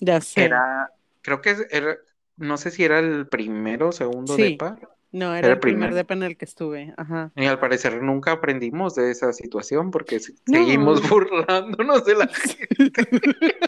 [0.00, 0.44] Ya sé.
[0.44, 0.90] Era,
[1.22, 1.96] creo que era,
[2.36, 4.42] no sé si era el primero o segundo Sí.
[4.52, 4.78] depa.
[5.12, 5.94] No, Era era el primer primer.
[5.94, 6.94] depa en el que estuve.
[6.96, 7.32] Ajá.
[7.34, 10.58] Y al parecer nunca aprendimos de esa situación porque No.
[10.58, 13.08] seguimos burlándonos de la gente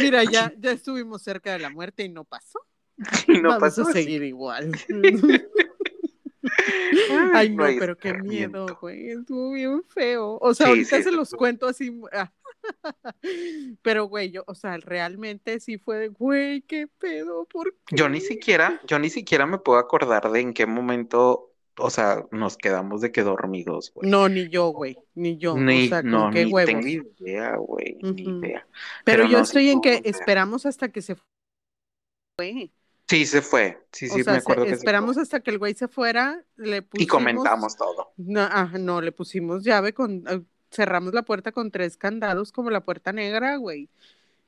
[0.00, 2.60] Mira, ya, ya estuvimos cerca de la muerte y no pasó.
[3.28, 4.02] y no Vamos pasó a así.
[4.02, 4.72] seguir igual.
[7.34, 9.10] Ay, no, pero qué miedo, güey.
[9.10, 10.38] Estuvo bien feo.
[10.40, 12.00] O sea, Sí, ahorita sí, se los cuento así.
[12.12, 12.32] ah,
[13.82, 17.96] Pero, güey, yo, o sea, realmente sí fue de, güey, qué pedo, ¿por qué?
[17.96, 22.24] Yo ni siquiera, yo ni siquiera me puedo acordar de en qué momento, o sea,
[22.30, 24.10] nos quedamos de que dormidos, güey.
[24.10, 25.56] No, ni yo, güey, ni yo.
[25.56, 26.82] Ni, o sea, no, qué ni huevos.
[26.82, 26.86] tengo
[27.18, 28.66] idea, güey, ni idea.
[29.04, 31.24] Pero, Pero yo no, sí estoy en que esperamos hasta que se fue.
[33.08, 33.86] Sí, se fue.
[33.92, 35.86] Sí, O sí, sea, me se- acuerdo que se esperamos hasta que el güey se
[35.86, 37.00] fuera, le fue.
[37.02, 37.08] Y pusimos...
[37.08, 38.12] comentamos todo.
[38.16, 40.24] No, ajá, no, le pusimos llave con...
[40.76, 43.88] Cerramos la puerta con tres candados como la puerta negra, güey.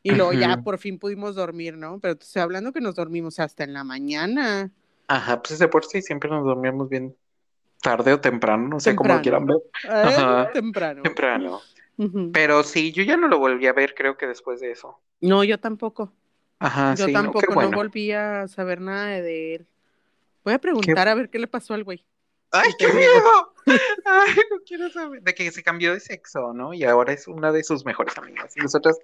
[0.02, 1.98] Y luego ya por fin pudimos dormir, ¿no?
[2.00, 4.70] Pero te estoy hablando que nos dormimos hasta en la mañana.
[5.06, 7.16] Ajá, pues de por sí siempre nos dormíamos bien
[7.82, 9.56] tarde o temprano, no sé cómo quieran ver.
[9.82, 10.10] Temprano.
[10.10, 10.52] Eh, Ajá.
[10.52, 11.02] temprano.
[11.02, 11.60] Temprano.
[12.32, 15.00] Pero sí, yo ya no lo volví a ver, creo que después de eso.
[15.22, 16.12] No, yo tampoco.
[16.58, 17.70] Ajá, Yo sí, tampoco, no bueno.
[17.70, 19.66] volví a saber nada de él.
[20.44, 22.04] Voy a preguntar a ver qué le pasó al güey.
[22.52, 23.54] ¡Ay, qué miedo!
[24.04, 25.22] Ay, no quiero saber.
[25.22, 26.72] De que se cambió de sexo, ¿no?
[26.72, 28.56] Y ahora es una de sus mejores amigas.
[28.56, 28.96] Y nosotros,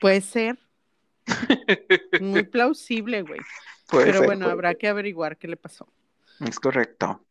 [0.00, 0.58] Puede ser.
[2.20, 3.40] Muy plausible, güey.
[3.88, 5.88] puede Pero ser, bueno, puede habrá que averiguar qué le pasó.
[6.40, 7.24] Es correcto.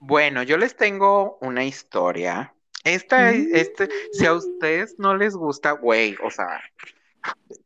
[0.00, 2.54] Bueno, yo les tengo una historia.
[2.82, 3.48] Esta, Mm.
[3.54, 6.60] este, si a ustedes no les gusta, güey, o sea,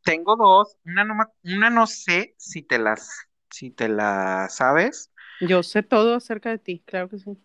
[0.03, 0.77] tengo dos.
[0.85, 3.09] Una no, una no sé si te las,
[3.49, 5.11] si te la sabes.
[5.39, 7.37] Yo sé todo acerca de ti, claro que sí.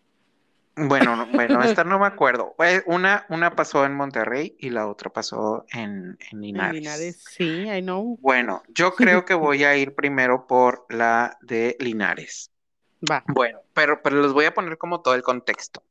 [0.77, 2.55] Bueno, no- bueno, esta no me acuerdo.
[2.59, 6.71] Eh, Una, una pasó en Monterrey y la otra pasó en, en En Linares.
[6.71, 8.21] Linares, sí, I know.
[8.21, 12.53] Bueno, yo creo que voy a ir primero por la de Linares.
[13.11, 13.25] Va.
[13.27, 15.85] Bueno, pero, pero les voy a poner como todo el contexto,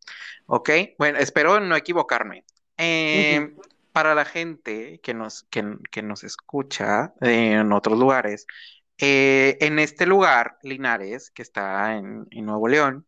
[0.48, 0.70] ¿ok?
[1.00, 2.46] Bueno, espero no equivocarme.
[2.78, 3.56] Eh,
[3.94, 8.46] Para la gente que nos, que, que nos escucha eh, en otros lugares,
[9.00, 13.06] eh, en este lugar, Linares, que está en, en Nuevo León,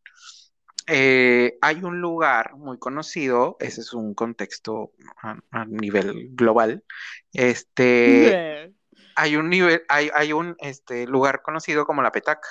[0.88, 6.84] eh, hay un lugar muy conocido, ese es un contexto a, a nivel global,
[7.34, 8.64] este,
[9.16, 12.48] hay un nivel, hay, hay un este, lugar conocido como La Petaca,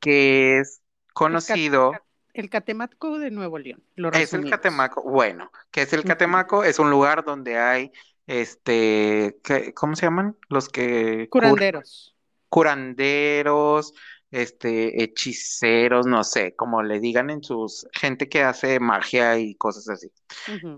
[0.00, 1.92] que es conocido,
[2.34, 3.84] El Catemaco de Nuevo León.
[3.94, 4.48] Lo es el.
[4.48, 6.04] Catemaco, bueno, que es el.
[6.04, 7.92] Catemaco, es un lugar donde hay,
[8.26, 10.36] este, ¿qué- ¿cómo se llaman?
[10.48, 12.11] Los que cur- Curanderos.
[12.52, 13.94] Curanderos,
[14.30, 19.88] este, hechiceros, no sé, como le digan en sus, gente que hace magia y cosas
[19.88, 20.12] así.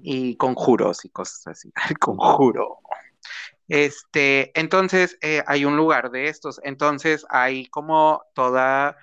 [0.03, 1.73] Y conjuros y cosas así.
[1.91, 2.79] El conjuro.
[3.67, 6.61] Este, entonces eh, hay un lugar de estos.
[6.63, 8.97] Entonces hay como toda,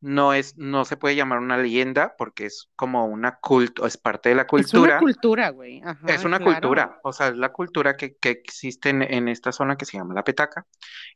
[0.00, 4.28] no es, no se puede llamar una leyenda porque es como una culto, es parte
[4.30, 4.98] de la Es una cultura.
[4.98, 5.82] cultura, güey.
[5.84, 6.52] Ajá, Es una claro.
[6.60, 9.96] cultura, o sea, es la cultura que, que existe en, en esta zona que se
[9.98, 10.66] llama la petaca.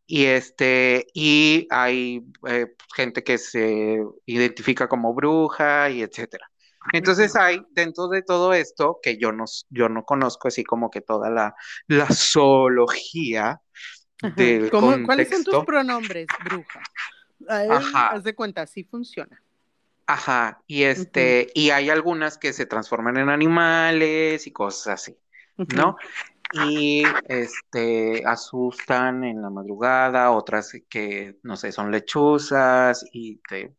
[0.07, 6.47] Y este, y hay eh, gente que se identifica como bruja y etcétera.
[6.93, 11.01] Entonces hay dentro de todo esto que yo no, yo no conozco así como que
[11.01, 11.55] toda la,
[11.87, 13.61] la zoología
[14.23, 15.65] del ¿Cómo- ¿Cuáles son tus contexto.
[15.65, 16.81] pronombres, bruja?
[17.49, 18.09] Ajá.
[18.09, 19.43] haz de cuenta, así funciona.
[20.07, 25.17] Ajá, y este, y hay algunas que se transforman en animales y cosas así.
[25.69, 25.97] ¿no?
[26.53, 33.75] Y este asustan en la madrugada, otras que, no sé, son lechuzas y te,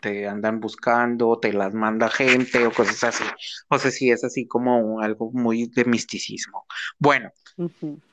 [0.00, 3.24] te andan buscando, te las manda gente o cosas así.
[3.68, 6.66] O sea, sí, es así como un- algo muy de misticismo.
[6.98, 7.30] Bueno,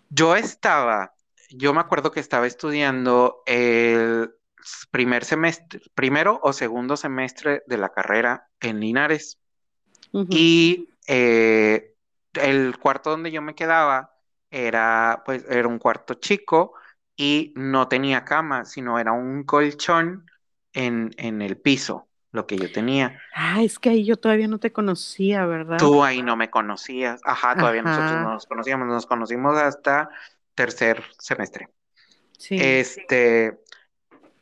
[0.10, 1.14] yo estaba,
[1.52, 4.32] yo me acuerdo que estaba estudiando el
[4.92, 9.40] primer semestre, primero o segundo semestre de la carrera en Linares.
[10.14, 10.36] Ujú.
[10.36, 11.96] Y eh,
[12.34, 14.14] el cuarto donde yo me quedaba
[14.52, 16.74] era, pues, era un cuarto chico
[17.16, 20.26] y no tenía cama, sino era un colchón
[20.74, 23.20] en, en el piso, lo que yo tenía.
[23.36, 25.78] Ah, es que ahí yo todavía no te conocía, ¿verdad?
[25.78, 27.22] Tú ahí no me conocías.
[27.24, 28.24] Ajá, todavía nosotros Ajá.
[28.24, 30.10] no nos conocíamos, nos conocimos hasta
[30.56, 31.70] tercer semestre.
[32.38, 32.56] Sí.
[32.58, 33.60] Este,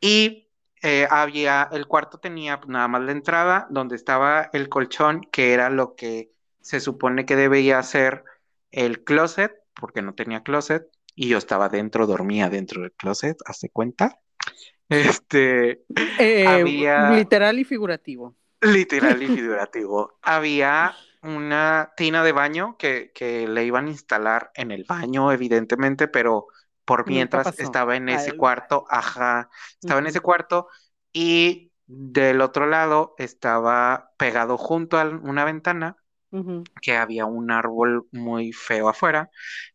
[0.01, 0.49] y
[0.83, 5.53] eh, había, el cuarto tenía pues, nada más la entrada donde estaba el colchón, que
[5.53, 6.31] era lo que
[6.61, 8.23] se supone que debía ser
[8.71, 13.69] el closet, porque no tenía closet, y yo estaba dentro, dormía dentro del closet, ¿hace
[13.69, 14.19] cuenta?
[14.89, 15.83] Este,
[16.19, 18.35] Eh, había- Literal y figurativo.
[18.61, 20.17] literal y figurativo.
[20.21, 26.07] Había una tina de baño que, que le iban a instalar en el baño, evidentemente,
[26.07, 26.47] pero
[26.87, 29.49] por mientras estaba en ese cuarto, ajá,
[29.81, 30.69] estaba en ese cuarto
[31.11, 35.97] y del otro lado estaba pegado junto a una ventana
[36.81, 39.29] que había un árbol muy feo afuera.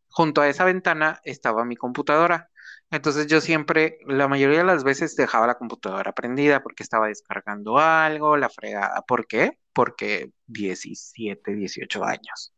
[0.09, 2.49] Junto a esa ventana estaba mi computadora.
[2.91, 7.79] Entonces yo siempre, la mayoría de las veces dejaba la computadora prendida porque estaba descargando
[7.79, 9.03] algo, la fregada.
[9.03, 9.59] ¿Por qué?
[9.75, 12.55] Porque 17, 18 años.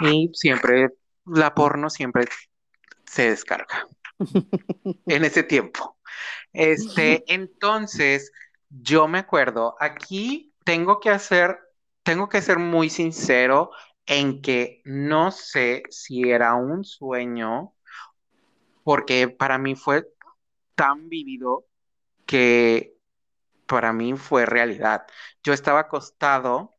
[0.00, 0.88] Y siempre,
[1.24, 2.24] la porno siempre
[3.06, 3.88] se descarga
[5.06, 5.98] en ese tiempo.
[6.52, 8.32] Este, entonces,
[8.70, 11.58] yo me acuerdo, aquí tengo que hacer,
[12.02, 13.70] tengo que ser muy sincero
[14.06, 17.74] en que no sé si era un sueño,
[18.84, 20.08] porque para mí fue
[20.74, 21.66] tan vívido
[22.24, 22.96] que
[23.66, 25.06] para mí fue realidad.
[25.42, 26.76] Yo estaba acostado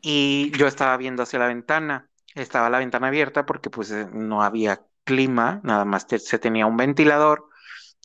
[0.00, 2.10] y yo estaba viendo hacia la ventana.
[2.34, 7.48] Estaba la ventana abierta porque pues no había clima, nada más se tenía un ventilador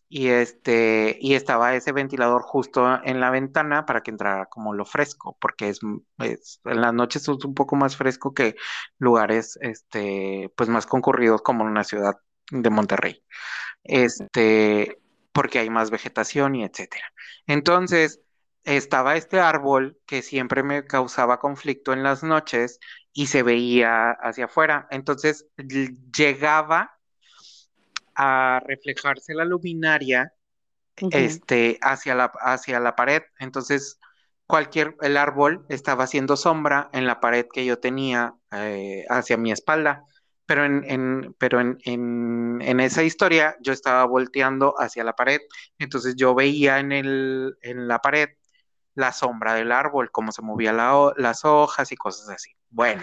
[0.07, 4.85] y este y estaba ese ventilador justo en la ventana para que entrara como lo
[4.85, 8.55] fresco, porque es, en las noches es un poco más fresco que
[8.99, 12.15] lugares este pues más concurridos como en una ciudad
[12.51, 13.21] de Monterrey.
[13.83, 15.01] Este,
[15.33, 17.05] porque hay más vegetación y etcétera.
[17.47, 18.21] Entonces,
[18.63, 22.79] estaba este árbol que siempre me causaba conflicto en las noches
[23.13, 24.87] y se veía hacia afuera.
[24.91, 25.47] Entonces
[26.15, 26.92] llegaba
[28.15, 30.33] a reflejarse la luminaria
[31.11, 33.23] este, hacia, la, hacia la pared.
[33.39, 33.99] Entonces
[34.45, 39.51] cualquier, el árbol estaba haciendo sombra en la pared que yo tenía eh, hacia mi
[39.51, 40.03] espalda.
[40.45, 45.39] Pero, en, en pero en, en, en, esa historia yo estaba volteando hacia la pared,
[45.79, 48.27] entonces yo veía en, el, en la pared
[48.93, 50.77] la sombra del árbol, cómo se movían
[51.15, 52.51] las hojas y cosas así.
[52.69, 53.01] Bueno,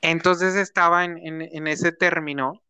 [0.00, 2.62] entonces estaba en, ese término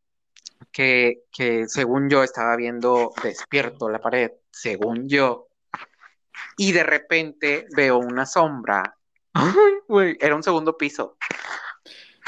[0.73, 1.23] que,
[1.69, 5.49] según yo estaba viendo despierto la pared, según yo,
[6.57, 8.97] y de repente veo una sombra.
[10.21, 11.17] Era un segundo piso.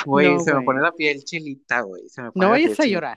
[0.05, 2.05] Güey, se me pone la piel chilita, güey.
[2.35, 3.17] No vayas a llorar.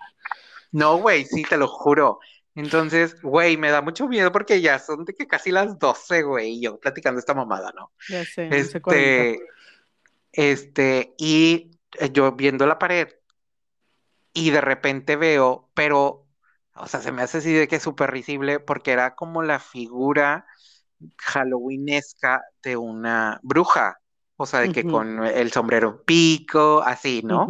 [0.72, 2.20] No, güey, sí, te lo juro.
[2.56, 6.50] Entonces, güey, me da mucho miedo porque ya son de que casi las 12, güey,
[6.56, 7.94] y yo platicando esta mamada, ¿no?
[8.10, 9.40] Ya sé, este,
[10.34, 11.72] este, y
[12.12, 13.08] yo viendo la pared,
[14.34, 16.28] y de repente veo, pero,
[16.76, 19.60] o sea, se me hace así de que es súper risible porque era como la
[19.60, 20.46] figura
[21.18, 24.00] halloweenesca de una bruja,
[24.38, 27.48] o sea, de que con el sombrero pico, así, ¿no?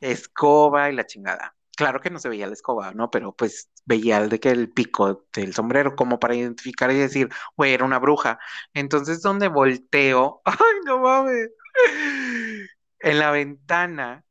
[0.00, 3.10] Escoba y la chingada claro que no se veía la escoba, ¿no?
[3.10, 7.30] Pero pues veía el de que el pico del sombrero, como para identificar y decir,
[7.56, 8.38] güey, era una bruja.
[8.74, 11.48] Entonces, donde volteo, ay, no mames,
[12.98, 14.24] en la ventana,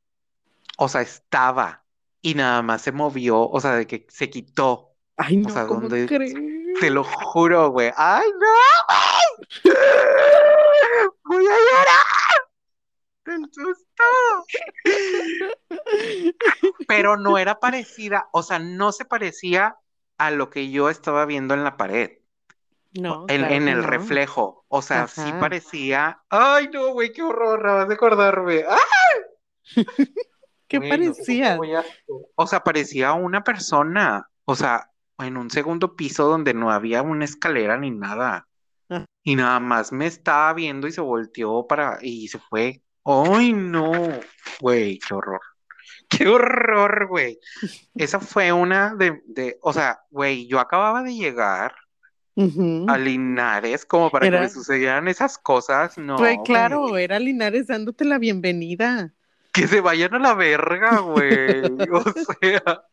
[0.82, 1.84] o sea, estaba
[2.22, 4.96] y nada más se movió, o sea, de que se quitó.
[5.18, 6.34] Ay, no, o sea, ¿cómo donde, crees?
[6.80, 7.92] te lo juro, güey.
[7.98, 9.72] Ay, no,
[11.26, 11.98] Voy a llorar.
[13.26, 14.04] El susto.
[16.88, 19.78] Pero no era parecida, o sea, no se parecía
[20.18, 22.20] a lo que yo estaba viendo en la pared.
[22.94, 23.26] No.
[23.28, 23.88] En, claro en que el no.
[23.88, 24.66] reflejo.
[24.70, 26.24] O sea, sí parecía.
[26.30, 28.64] Ay, no, güey, qué horror, acabas de acordarme.
[28.68, 28.78] ¡Ah!
[30.70, 31.60] ¿Qué parecía?
[32.36, 34.30] O sea, parecía una persona.
[34.46, 38.48] O sea, en un segundo piso donde no había una escalera ni nada.
[38.90, 39.06] Ah.
[39.24, 41.98] Y nada más me estaba viendo y se volteó para.
[42.02, 42.84] y se fue.
[43.04, 43.92] ¡Ay, no!
[44.62, 45.42] Güey, qué horror.
[46.10, 47.40] ¡Qué horror, güey!
[47.96, 51.74] Esa fue una de, de, o sea, güey, yo acababa de llegar
[52.88, 58.06] a Linares como para que me sucedieran esas cosas, no, Güey, claro, era Linares dándote
[58.06, 59.14] la bienvenida.
[59.52, 61.62] Que se vayan a la verga, güey.
[61.92, 62.04] O
[62.42, 62.84] sea,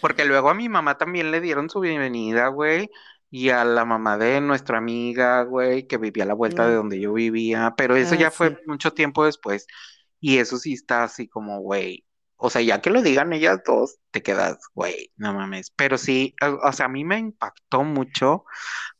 [0.00, 2.90] porque luego a mi mamá también le dieron su bienvenida, güey.
[3.30, 6.76] Y a la mamá de nuestra amiga, güey, que vivía a la vuelta de Ah.
[6.76, 7.74] donde yo vivía.
[7.76, 8.36] Pero eso Ah, ya sí.
[8.36, 9.66] fue mucho tiempo después.
[10.20, 12.04] Y eso sí está así como, güey.
[12.36, 15.70] O sea, ya que lo digan ellas dos, te quedas, güey, no mames.
[15.76, 18.44] Pero sí, o, o sea, a mí me impactó mucho,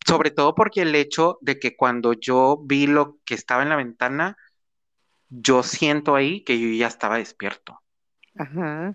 [0.07, 3.77] sobre todo porque el hecho de que cuando yo vi lo que estaba en la
[3.77, 4.37] ventana,
[5.41, 7.81] yo siento ahí que yo ya estaba despierto.
[8.37, 8.95] Ajá.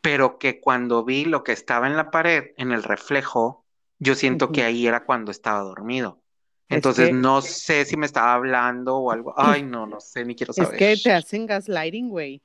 [0.00, 3.64] Pero que cuando vi lo que estaba en la pared, en el reflejo,
[3.98, 6.20] yo siento que ahí era cuando estaba dormido.
[6.68, 9.32] Es Entonces que- no sé si me estaba hablando o algo.
[9.60, 10.78] Ay, no, no sé, ni quiero Es saber.
[10.78, 12.42] que te hacen gaslighting, güey.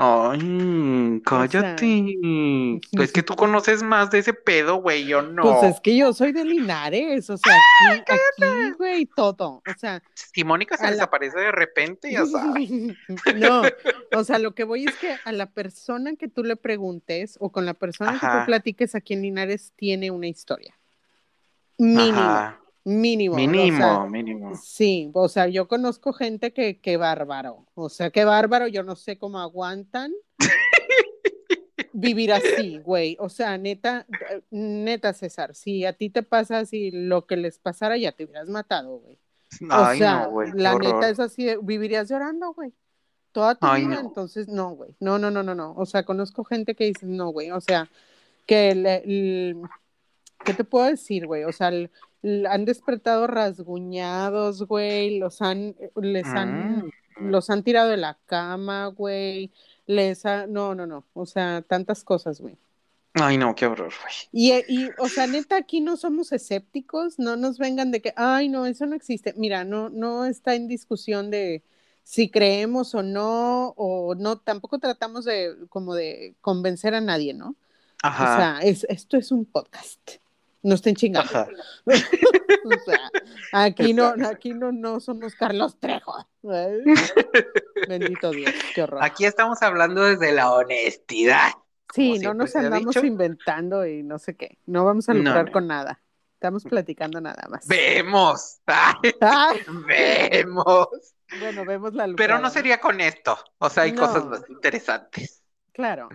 [0.00, 2.14] Ay, cállate.
[2.92, 5.42] Es que tú conoces más de ese pedo, güey, yo no.
[5.42, 7.52] Pues es que yo soy de Linares, o sea,
[7.92, 9.62] aquí, aquí, güey, todo.
[9.66, 12.70] O sea, Si Mónica se la- desaparece de repente, ya sabes.
[13.36, 13.62] no,
[14.16, 17.50] o sea, lo que voy es que a la persona que tú le preguntes o
[17.50, 20.74] con la persona que tú platiques aquí en Linares tiene una historia.
[21.76, 22.60] Mínimo, Ajá.
[22.84, 23.34] Mínimo.
[23.34, 24.54] o Mínimo, sea, mínimo.
[24.54, 28.96] Sí, o sea, yo conozco gente que, que bárbaro, o sea, qué bárbaro, yo no
[28.96, 30.12] sé cómo aguantan
[31.92, 34.06] vivir así, güey, o sea, neta,
[34.50, 38.48] neta, César, si a ti te pasa así lo que les pasara, ya te hubieras
[38.48, 39.18] matado, güey.
[39.70, 40.94] O sea, no, güey, la horror.
[40.94, 42.72] neta es así, vivirías llorando, güey,
[43.32, 44.08] toda tu Ay, vida, no.
[44.08, 47.30] entonces, no, güey, no, no, no, no, no, o sea, conozco gente que dice, no,
[47.30, 47.88] güey, o sea,
[48.46, 49.56] que le- el-
[50.44, 51.44] ¿qué te puedo decir, güey?
[51.44, 51.90] O sea, el-
[52.22, 56.86] han despertado rasguñados, güey, los han, les han,
[57.18, 57.30] Mm.
[57.30, 59.50] los han tirado de la cama, güey,
[59.86, 62.56] les ha, no, no, no, o sea, tantas cosas, güey.
[63.14, 64.14] Ay, no, qué horror, güey.
[64.32, 68.12] Y, eh, y, o sea, neta, aquí no somos escépticos, no nos vengan de que,
[68.16, 69.34] ay, no, eso no existe.
[69.36, 71.62] Mira, no, no está en discusión de
[72.04, 77.56] si creemos o no, o no, tampoco tratamos de, como de convencer a nadie, ¿no?
[78.02, 78.22] Ajá.
[78.22, 79.98] O sea, es, esto es un podcast.
[80.62, 81.30] No estén chingando.
[81.30, 81.48] Ajá.
[81.86, 83.00] o sea,
[83.52, 86.26] aquí no, aquí no, no somos Carlos Trejo.
[87.88, 89.02] Bendito Dios, qué horror.
[89.02, 91.50] Aquí estamos hablando desde la honestidad.
[91.94, 94.58] sí, no nos andamos inventando y no sé qué.
[94.66, 95.52] No vamos a lucrar no.
[95.52, 96.00] con nada.
[96.34, 97.66] Estamos platicando nada más.
[97.66, 98.58] Vemos.
[98.66, 100.88] Ay, Ay, vemos.
[101.40, 103.36] bueno, vemos la Pero lucrada, no sería con esto.
[103.58, 104.02] O sea, hay No.
[104.02, 105.42] cosas más interesantes.
[105.72, 106.08] Claro.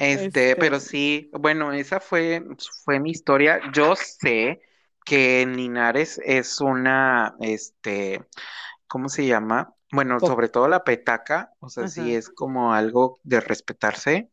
[0.00, 2.44] Este, Este- pero sí, bueno, esa fue,
[2.84, 3.60] fue mi historia.
[3.72, 4.62] Yo sé
[5.04, 8.24] que Linares es una, este,
[8.88, 9.74] ¿cómo se llama?
[9.92, 14.30] Bueno, sobre todo la petaca, o sea, sí es como algo de respetarse.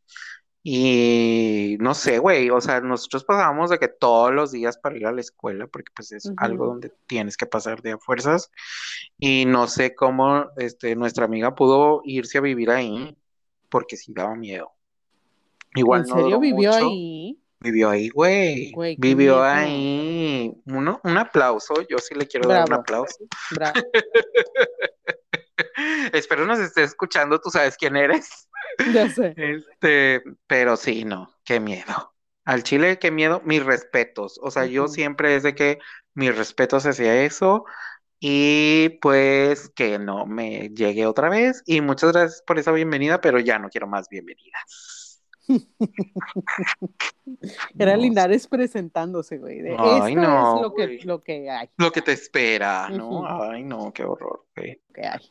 [0.63, 5.07] Y no sé, güey, o sea, nosotros pasábamos de que todos los días para ir
[5.07, 8.51] a la escuela, porque pues es algo donde tienes que pasar de a fuerzas.
[9.20, 13.18] Y no sé cómo, este, nuestra amiga pudo irse a vivir ahí,
[13.70, 14.77] porque sí daba miedo.
[15.78, 16.88] Igual ¿En no serio vivió mucho.
[16.88, 17.40] ahí?
[17.60, 18.74] Vivió ahí, güey.
[18.98, 20.54] Vivió ahí.
[20.66, 21.74] Uno, un aplauso.
[21.90, 23.18] Yo sí le quiero dar un aplauso.
[23.52, 23.74] Bravo.
[26.14, 27.40] Espero nos estés escuchando.
[27.40, 28.50] Tú sabes quién eres.
[28.94, 29.34] Ya sé.
[29.38, 31.34] Este, pero sí, no.
[31.44, 32.14] Qué miedo.
[32.46, 33.42] Al Chile, qué miedo.
[33.44, 34.40] Mis respetos.
[34.44, 35.80] O sea, yo siempre es de que
[36.14, 37.66] mis respetos hacia eso.
[38.20, 41.64] Y pues que no me llegue otra vez.
[41.66, 44.62] Y muchas gracias por esa bienvenida, pero ya no quiero más bienvenidas.
[47.78, 49.62] Era No, Linares presentándose, güey.
[49.62, 51.70] de, Ay, Esto no, es lo que, lo que hay.
[51.78, 53.26] Lo que te espera, ¿no?
[53.26, 54.80] Ay, no, qué horror, güey.
[54.88, 55.22] lo que hay.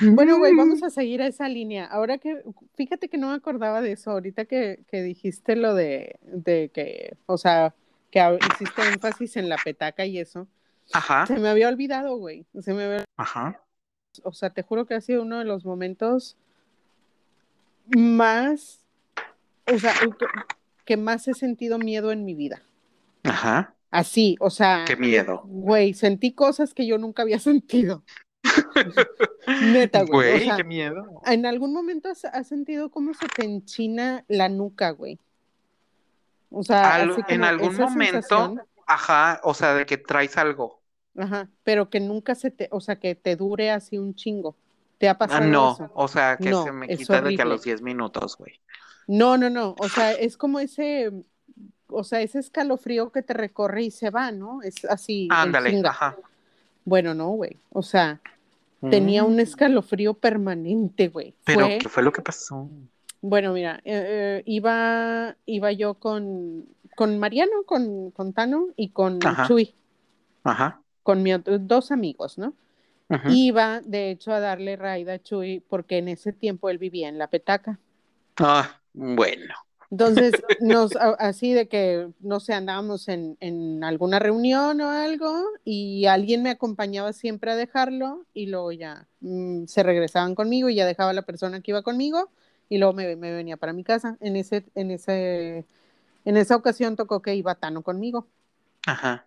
[0.00, 1.84] Bueno, güey, vamos a seguir a esa línea.
[1.84, 2.42] Ahora que,
[2.74, 7.16] fíjate que no me acordaba de eso, ahorita que, que dijiste lo de, de que,
[7.26, 7.74] o sea,
[8.10, 10.48] que hiciste énfasis en la petaca y eso,
[10.92, 12.46] Ajá, se me había olvidado, güey.
[12.60, 13.62] Se me había, ajá.
[14.22, 16.36] o sea, te juro que ha sido uno de los momentos
[17.86, 18.81] más,
[19.66, 19.92] o sea,
[20.84, 22.62] que- más he sentido miedo en mi vida.
[23.24, 25.42] Ajá, Así, o sea, qué miedo.
[25.44, 28.02] güey, sentí cosas que yo nunca había sentido.
[29.46, 30.28] Neta, güey.
[30.28, 31.20] o Güey, sea, qué miedo.
[31.26, 35.18] ¿En algún momento has, has sentido cómo se te enchina la nuca, güey?
[36.50, 40.80] O sea, Al- así en algún momento, sensación, ajá, o sea, de que traes algo.
[41.16, 44.56] ajá, pero que nunca se te, o sea, que te dure así un chingo.
[44.98, 45.90] ¿Te ha Ah, pasado no, eso?
[45.94, 48.60] o sea, que No, se me quita de que a los 10 minutos, güey.
[49.06, 51.10] No, no, no, o sea, es como ese,
[51.88, 54.62] o sea, ese escalofrío que te recorre y se va, ¿no?
[54.62, 56.16] Es así, Ándale, ajá.
[56.84, 58.20] Bueno, no, güey, o sea,
[58.88, 61.34] tenía un Mm, escalofrío permanente, güey.
[61.44, 62.68] Pero, Fue, ¿qué fue lo que pasó?
[63.20, 69.20] Bueno, mira, eh, eh, iba, iba yo con, con Mariano, con, con Tano y con
[69.24, 69.42] Ajá.
[69.42, 69.74] Chuy,
[70.44, 70.82] Ajá.
[71.04, 72.54] con mis otros dos amigos, ¿no?
[73.26, 77.18] Iba, de hecho, a darle raida a Chuy porque en ese tiempo él vivía en
[77.18, 77.80] la petaca.
[78.38, 79.54] Ah, bueno.
[79.90, 86.06] Entonces, nos, así de que, no sé, andábamos en, en alguna reunión o algo y
[86.06, 90.86] alguien me acompañaba siempre a dejarlo y luego ya mm, se regresaban conmigo y ya
[90.86, 92.30] dejaba a la persona que iba conmigo
[92.70, 94.16] y luego me, me venía para mi casa.
[94.20, 95.66] En, ese, en, ese,
[96.24, 98.26] en esa ocasión tocó que iba Tano conmigo.
[98.86, 99.26] Ajá.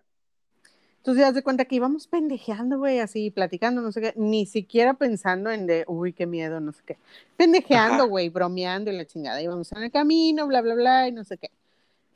[1.06, 4.94] Entonces ya de cuenta que íbamos pendejeando, güey, así, platicando, no sé qué, ni siquiera
[4.94, 6.98] pensando en de, uy, qué miedo, no sé qué.
[7.36, 9.40] Pendejeando, güey, bromeando y la chingada.
[9.40, 11.52] Íbamos en el camino, bla, bla, bla, y no sé qué.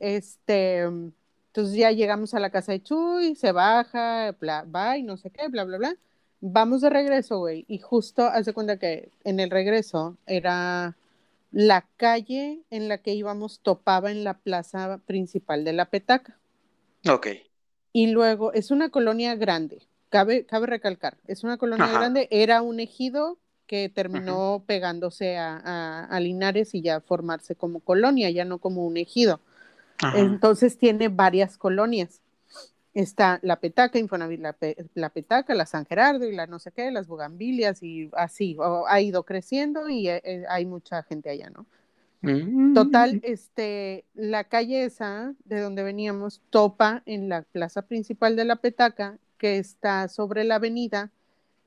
[0.01, 5.15] Este, entonces ya llegamos a la casa de Chuy, se baja, bla, va y no
[5.15, 5.95] sé qué, bla, bla, bla.
[6.41, 10.97] Vamos de regreso, güey, y justo hace cuenta que en el regreso era
[11.53, 16.37] la calle en la que íbamos topaba en la plaza principal de la petaca.
[17.09, 17.50] Ok.
[17.93, 21.97] Y luego es una colonia grande, cabe, cabe recalcar, es una colonia Ajá.
[21.97, 23.37] grande, era un ejido
[23.67, 28.85] que terminó pegándose a, a- a Linares y ya formarse como colonia, ya no como
[28.85, 29.39] un ejido.
[30.01, 30.17] Ajá.
[30.17, 32.21] Entonces tiene varias colonias.
[32.93, 36.73] Está la Petaca, Infonavit, la, Pe- la Petaca, la San Gerardo y la no sé
[36.73, 41.49] qué, las Bugambilias y así, o- ha ido creciendo y eh, hay mucha gente allá,
[41.49, 41.65] ¿no?
[42.21, 42.73] Mm.
[42.73, 48.57] Total, este, la calle esa de donde veníamos topa en la plaza principal de la
[48.57, 51.11] Petaca, que está sobre la avenida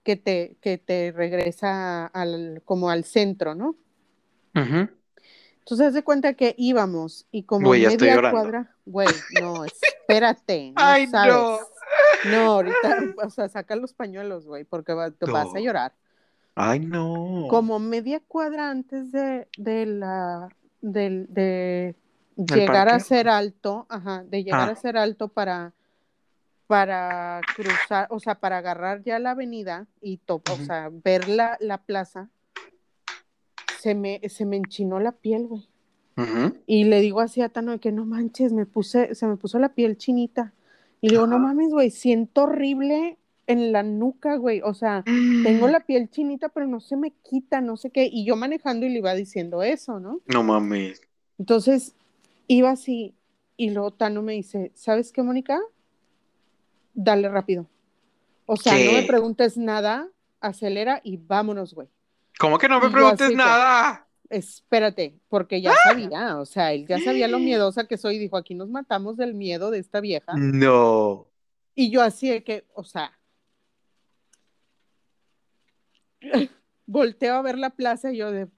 [0.05, 3.77] que te, que te regresa al, como al centro, ¿no?
[4.55, 4.89] Ujú.
[5.59, 9.09] Entonces, haz de cuenta que íbamos y como Güey, ya estoy media cuadra, güey,
[9.41, 11.35] no, espérate, no Ay, sabes.
[11.35, 11.59] no.
[12.31, 15.95] No, ahorita, o sea, saca los pañuelos, güey, porque va- te vas a llorar.
[16.57, 17.47] Ay, no.
[17.51, 20.49] como media cuadra antes de, de la
[20.81, 21.97] del- de,
[22.37, 24.73] llegar a ser alto, ajá, de llegar Ah.
[24.73, 25.73] a ser alto para,
[26.67, 31.57] para cruzar, o sea, para agarrar ya la avenida y to- o sea, ver la,
[31.61, 32.29] la plaza,
[33.81, 35.69] se me, se me enchinó la piel, güey.
[36.67, 39.71] Y le digo así a Tano que no manches, me puse, se me puso la
[39.71, 40.53] piel chinita.
[41.01, 44.61] Y le digo, no mames, güey, siento horrible en la nuca, güey.
[44.63, 48.09] O sea, tengo la piel chinita, pero no se me quita, no sé qué.
[48.11, 50.21] Y yo manejando y le iba diciendo eso, ¿no?
[50.27, 51.01] No mames.
[51.39, 51.95] Entonces,
[52.47, 53.15] iba así.
[53.57, 55.61] Y luego Tano me dice, ¿sabes qué, Mónica?
[56.93, 57.67] Dale rápido.
[58.47, 60.09] O sea, no me preguntes nada,
[60.41, 61.89] acelera y vámonos, güey.
[62.39, 64.07] ¿Cómo que no me preguntes así nada?
[64.29, 68.55] Espérate, porque ya sabía, o sea, él ya sabía lo miedosa que soy dijo, aquí
[68.55, 70.33] nos matamos del miedo de esta vieja.
[70.37, 71.29] No.
[71.75, 73.13] Y yo así de que, o sea,
[76.87, 78.49] volteo a ver la plaza y yo de,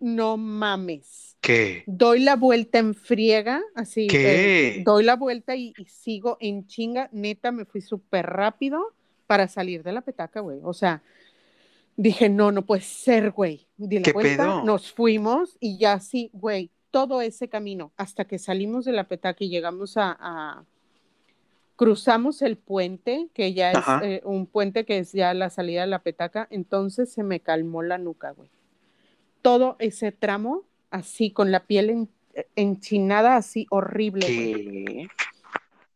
[0.00, 1.36] no mames.
[1.40, 1.84] ¿Qué?
[1.86, 4.78] Doy la vuelta en friega, así, ¿Qué?
[4.78, 8.94] eh, doy la vuelta y, y sigo en chinga, neta, me fui súper rápido
[9.26, 10.58] para salir de la petaca, güey.
[10.62, 11.02] O sea,
[11.96, 13.66] dije, no, no puede ser, güey.
[13.76, 14.64] Di la ¿Qué vuelta, pedo?
[14.64, 19.44] nos fuimos y ya sí, güey, todo ese camino, hasta que salimos de la petaca
[19.44, 20.64] y llegamos a, a-
[21.76, 25.86] cruzamos el puente, que ya es eh, un puente que es ya la salida de
[25.88, 28.50] la petaca, entonces se me calmó la nuca, güey.
[29.42, 32.08] Todo ese tramo, así, con la piel en-
[32.56, 35.08] enchinada, así, horrible, güey.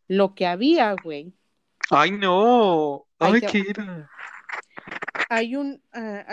[0.09, 1.33] Lo que había, güey,
[1.93, 3.07] Ay, no.
[3.19, 4.09] Ay, ¿qué era?
[5.29, 6.25] hay un, ah,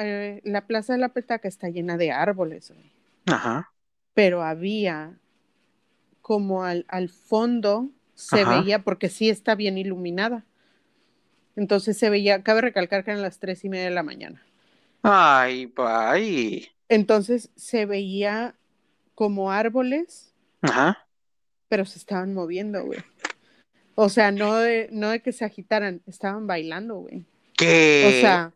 [0.44, 2.92] la plaza de la petaca está llena de árboles, güey.
[3.26, 3.72] Ajá.
[4.14, 5.20] pero había
[6.22, 8.60] como al, al fondo se Ajá.
[8.62, 10.44] veía, porque sí está bien iluminada.
[11.56, 14.44] Entonces se veía, cabe recalcar que eran las tres y media de la mañana.
[15.04, 16.68] Ay, bye.
[16.90, 18.56] Entonces se veía
[19.14, 21.08] como árboles, Ajá.
[21.70, 23.00] pero se estaban moviendo, güey.
[23.94, 27.24] O sea, no de, no de que se agitaran, estaban bailando, güey.
[27.56, 28.06] ¿Qué?
[28.08, 28.52] O sea,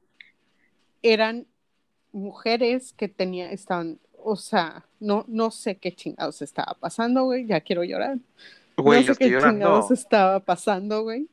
[1.03, 1.45] eran
[2.11, 7.61] mujeres que tenían, estaban, o sea, no, no sé qué chingados estaba pasando, güey, ya
[7.61, 8.17] quiero llorar.
[8.81, 11.27] Güey, no sé qué chingados estaba pasando, güey.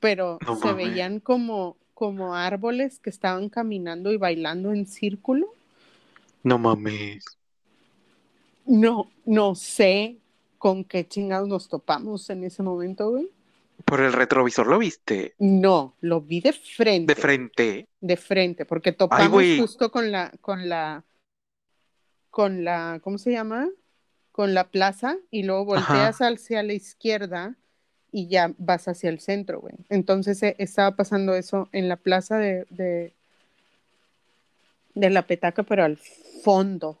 [0.00, 5.46] Pero No se veían como, como árboles que estaban caminando y bailando en círculo.
[6.42, 7.24] No mames.
[8.66, 10.16] No, no sé
[10.58, 13.28] con qué chingados nos topamos en ese momento, güey.
[13.84, 15.34] Por el retrovisor lo viste.
[15.38, 17.14] No, lo vi de frente.
[17.14, 17.88] De frente.
[18.00, 21.04] de frente, porque topamos justo con la, con la,
[22.30, 23.68] con la, ¿cómo se llama?
[24.32, 27.54] Con la plaza y luego volteas hacia la izquierda
[28.10, 29.74] y ya vas hacia el centro, güey.
[29.88, 33.12] Entonces eh, estaba pasando eso en la plaza de, de,
[34.94, 35.98] de la petaca, pero al
[36.42, 36.98] fondo.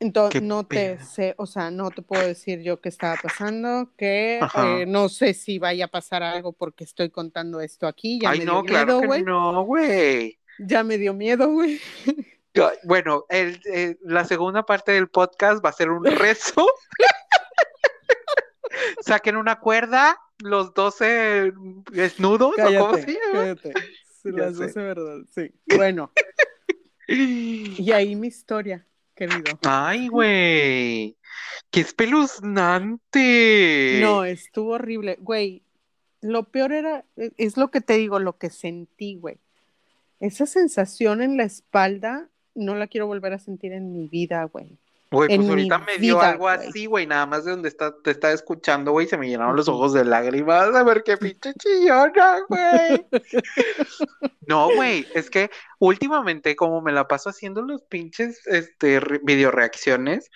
[0.00, 3.90] Entonces ¿Qué no te sé, o sea, no te puedo decir yo qué estaba pasando,
[3.96, 8.30] que eh, no sé si vaya a pasar algo porque estoy contando esto aquí, ya
[8.30, 10.38] Ay, me no, dio claro miedo, que no, güey.
[10.60, 11.80] Ya me dio miedo, güey.
[12.84, 16.66] Bueno, el, eh, la segunda parte del podcast va a ser un rezo.
[19.00, 21.52] Saquen una cuerda, los 12
[21.90, 23.32] desnudos, ¿o cómo se llama?
[23.32, 23.72] cállate.
[24.24, 24.64] Las sé.
[24.64, 25.52] doce verdad, sí.
[25.76, 26.12] Bueno,
[27.08, 29.58] y ahí mi historia, querido.
[29.64, 31.16] Ay, güey.
[31.70, 34.00] ¡Qué espeluznante!
[34.02, 35.16] No, estuvo horrible.
[35.20, 35.62] Güey,
[36.20, 39.38] lo peor era, es lo que te digo, lo que sentí, güey.
[40.20, 42.28] Esa sensación en la espalda
[42.58, 44.66] no la quiero volver a sentir en mi vida, güey.
[45.10, 47.94] Güey, en pues ahorita me dio vida, algo así, güey, nada más de donde está,
[48.02, 51.54] te está escuchando, güey, se me llenaron los ojos de lágrimas, a ver qué pinche
[51.54, 53.06] chillona, güey.
[54.46, 59.50] No, güey, es que últimamente como me la paso haciendo los pinches, este, re- video
[59.50, 60.30] reacciones,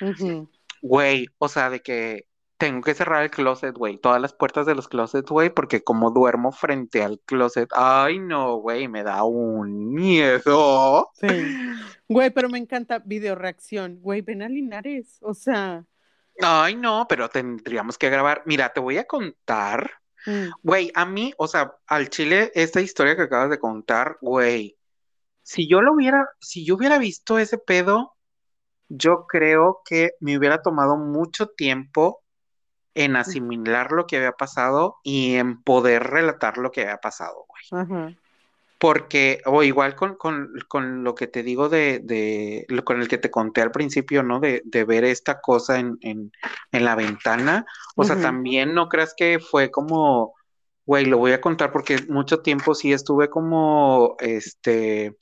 [0.83, 2.27] güey, o sea, de que
[2.63, 6.13] tengo que cerrar el closet, güey, todas las puertas de los closets, güey, porque como
[6.13, 11.11] duermo frente al closet, ay, no, güey, me da un miedo.
[11.15, 11.27] Sí.
[12.09, 13.99] Güey, pero me encanta video reacción.
[14.01, 15.19] Güey, ven a Linares.
[15.23, 15.85] O sea,
[16.41, 18.43] Ay, no, pero tendríamos que grabar.
[18.47, 19.91] Mira, te voy a contar.
[20.27, 24.79] mm, Güey, a mí, o sea, al chile, esta historia que acabas de contar, güey,
[25.43, 28.15] si yo lo hubiera, si yo hubiera visto ese pedo,
[28.89, 32.22] yo creo que me hubiera tomado mucho tiempo
[32.95, 38.17] en asimilar lo que había pasado y en poder relatar lo que había pasado, güey.
[38.79, 43.07] Porque, o igual con, con, con lo que te digo de, de, lo con el
[43.07, 44.41] que te conté al principio, ¿no?
[44.41, 46.33] De, de ver esta cosa en, en,
[46.73, 47.65] en la ventana.
[47.95, 50.35] O sea, también no creas que fue como,
[50.85, 55.17] güey, lo voy a contar porque mucho tiempo sí estuve como, este,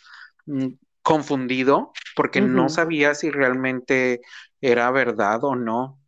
[0.47, 0.68] mm,
[1.03, 4.21] confundido, porque no sabía si realmente
[4.61, 5.99] era verdad o no.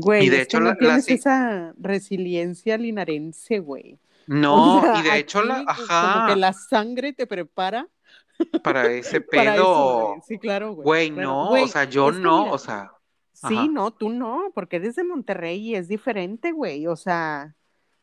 [0.00, 3.98] Güey, Y de es hecho que no la- tienes esa resiliencia linarense, güey.
[4.26, 7.26] No, O sea, y de hecho la, aquí, pues, ajá, Como que la sangre te
[7.26, 7.88] prepara
[8.62, 10.06] para ese para eso, pedo.
[10.08, 10.20] güey.
[10.26, 10.84] Sí, claro, güey.
[10.84, 11.28] Güey, Claro.
[11.28, 12.92] no, Güey, o sea, yo no, mira, o sea,
[13.32, 13.66] Sí, ajá.
[13.70, 16.86] no, tú no, porque eres de Monterrey y es diferente, güey.
[16.86, 17.54] O sea,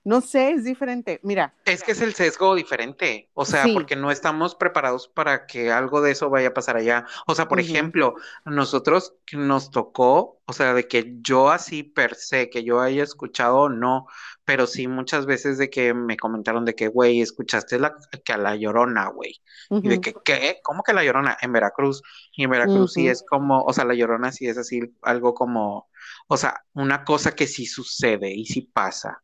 [0.04, 1.20] no sé, es diferente.
[1.24, 3.74] Mira, Es que es el sesgo diferente, o sea, Sí.
[3.74, 7.06] porque no estamos preparados para que algo de eso vaya a pasar allá.
[7.26, 7.68] O sea, por Ujú.
[7.72, 12.82] ejemplo, a nosotros nos tocó, o sea, de que yo así per se, que yo
[12.82, 14.08] haya escuchado, no,
[14.44, 17.96] pero sí muchas veces de que me comentaron de que, güey, escuchaste la,
[18.26, 19.42] que a la Llorona, güey.
[19.82, 20.60] Y de que, ¿qué?
[20.64, 21.38] ¿Cómo que la Llorona?
[21.42, 22.02] En Veracruz.
[22.34, 25.90] Y en Veracruz sí es como, o sea, la Llorona sí es así, algo como,
[26.28, 29.24] o sea, una cosa que sí sucede y sí pasa.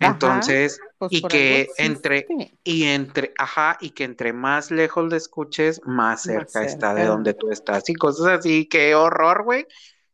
[0.00, 2.26] Ajá, Entonces, pues y que entre,
[2.62, 7.34] y entre, ajá, y que entre más lejos le escuches, más cerca está de donde
[7.34, 7.88] tú estás.
[7.88, 9.66] Y cosas así, qué horror, güey.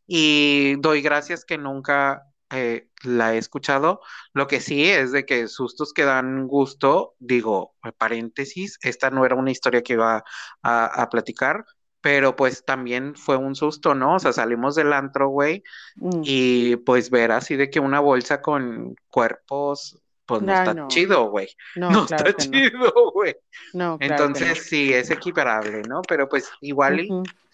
[0.07, 4.01] Y doy gracias que nunca eh, la he escuchado.
[4.35, 9.35] Lo que sí es de que sustos que dan gusto, digo, paréntesis, esta no era
[9.37, 10.23] una historia que iba
[10.63, 11.65] a, a platicar,
[12.03, 14.17] pero pues también fue un susto, ¿no?
[14.17, 15.63] O sea, salimos del antro, güey,
[15.97, 16.21] Mm.
[16.25, 20.89] y pues ver así de que una bolsa con cuerpos, pues no está no.
[20.89, 21.49] chido, güey.
[21.77, 23.37] No, No claro está chido, güey.
[23.73, 26.03] No, claro Entonces sí, es equiparable, ¿no?
[26.09, 27.07] Pero pues igual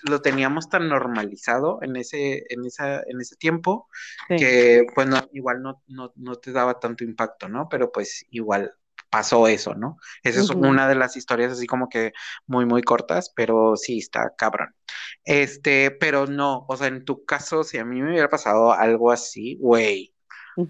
[0.03, 3.89] lo teníamos tan normalizado en ese, en esa, en ese tiempo
[4.29, 4.37] sí.
[4.37, 7.69] que pues no, igual no, no, no te daba tanto impacto, ¿no?
[7.69, 8.75] Pero pues igual
[9.11, 9.99] pasó eso, ¿no?
[10.23, 12.13] Esa es una de las historias así como que
[12.47, 14.75] muy, muy cortas, pero sí está cabrón.
[15.25, 19.11] Este, pero no, o sea, en tu caso, si a mí me hubiera pasado algo
[19.11, 20.15] así, güey,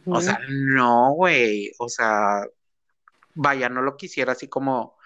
[0.04, 2.42] o sea, no, güey, o sea,
[3.34, 4.98] vaya, no lo quisiera así como,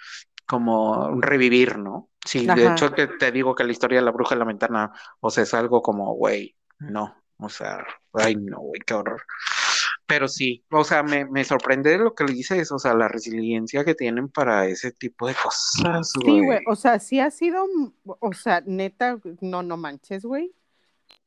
[0.46, 2.10] como revivir, ¿no?
[2.24, 4.92] Sí, de hecho que te digo que la historia de la bruja en la ventana,
[5.20, 9.22] o sea, es algo como, güey, no, o sea, ay, no, güey, qué horror.
[10.12, 13.82] Pero sí, o sea, me, me sorprende lo que le dices, o sea, la resiliencia
[13.82, 16.58] que tienen para ese tipo de cosas, Sí, güey, güey.
[16.66, 17.64] o sea, sí ha sido,
[18.04, 20.52] o sea, neta, no, no manches, güey.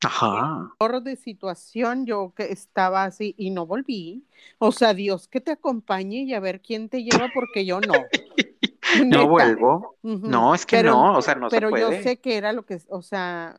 [0.04, 4.24] Ajá, Horror de situación, yo que estaba así y no volví.
[4.58, 7.92] O sea, Dios que te acompañe y a ver quién te lleva porque yo no.
[9.06, 9.96] no vuelvo.
[10.02, 12.02] No, es que Pero- no, o sea, no se Pero yo puede.
[12.02, 13.58] sé que era lo que, o sea,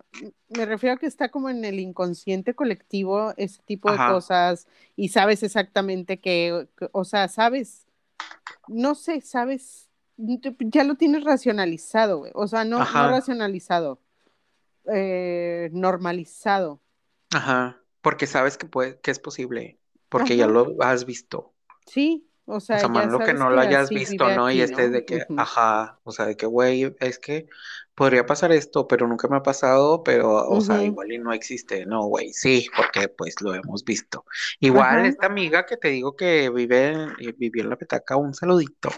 [0.49, 5.09] me refiero a que está como en el inconsciente colectivo ese tipo de cosas y
[5.09, 7.85] sabes exactamente que, que- o sea, sabes,
[8.67, 12.31] no sé, sabes, ya lo tienes racionalizado, güey.
[12.35, 13.99] O sea, no, racionalizado,
[14.91, 16.79] eh, normalizado.
[17.33, 19.77] Ajá, porque sabes que puede, que es posible,
[20.09, 21.53] porque ya lo has visto.
[21.85, 24.49] Sí, o sea, O sea, ya malo que no lo hayas visto, ¿no?
[24.49, 24.93] Y estés ¿no?
[24.93, 27.47] de que, ajá, o sea, de que, güey, es que
[27.93, 31.85] podría pasar esto, pero nunca me ha pasado, pero, o sea, igual y no existe.
[31.85, 34.25] No, güey, sí, porque pues lo hemos visto.
[34.59, 38.89] Igual esta amiga que te digo que vive, eh, vivió en la petaca, un saludito.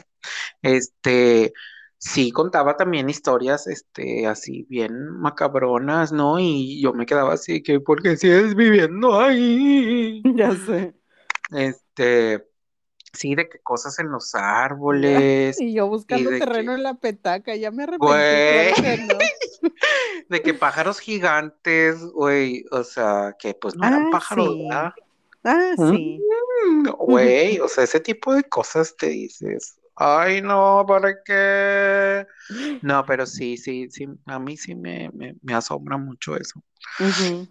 [0.62, 1.54] Este,
[1.98, 6.40] sí contaba también historias, este, así bien macabronas, ¿no?
[6.40, 10.22] Y yo me quedaba así que, ¿por qué sigues viviendo ahí?
[10.36, 10.96] Ya sé.
[11.52, 12.49] Este,
[13.14, 17.56] sí, de que cosas en los árboles Y yo buscando terreno que- en la petaca,
[17.56, 19.08] ya me arrepentí, Güey.
[19.08, 19.18] no.
[20.30, 24.64] de que pájaros gigantes, güey, o sea, que pues no eran Ah, pájaros, sí.
[24.64, 24.94] ¿verdad?
[25.44, 26.22] Ah, sí.
[26.68, 32.28] Mm, Güey, o sea, ese tipo de cosas te dices, ay, no, ¿para qué?
[32.82, 36.62] No, pero sí, sí, sí, a mí sí me, me, me asombra mucho eso.
[37.00, 37.48] Ujú.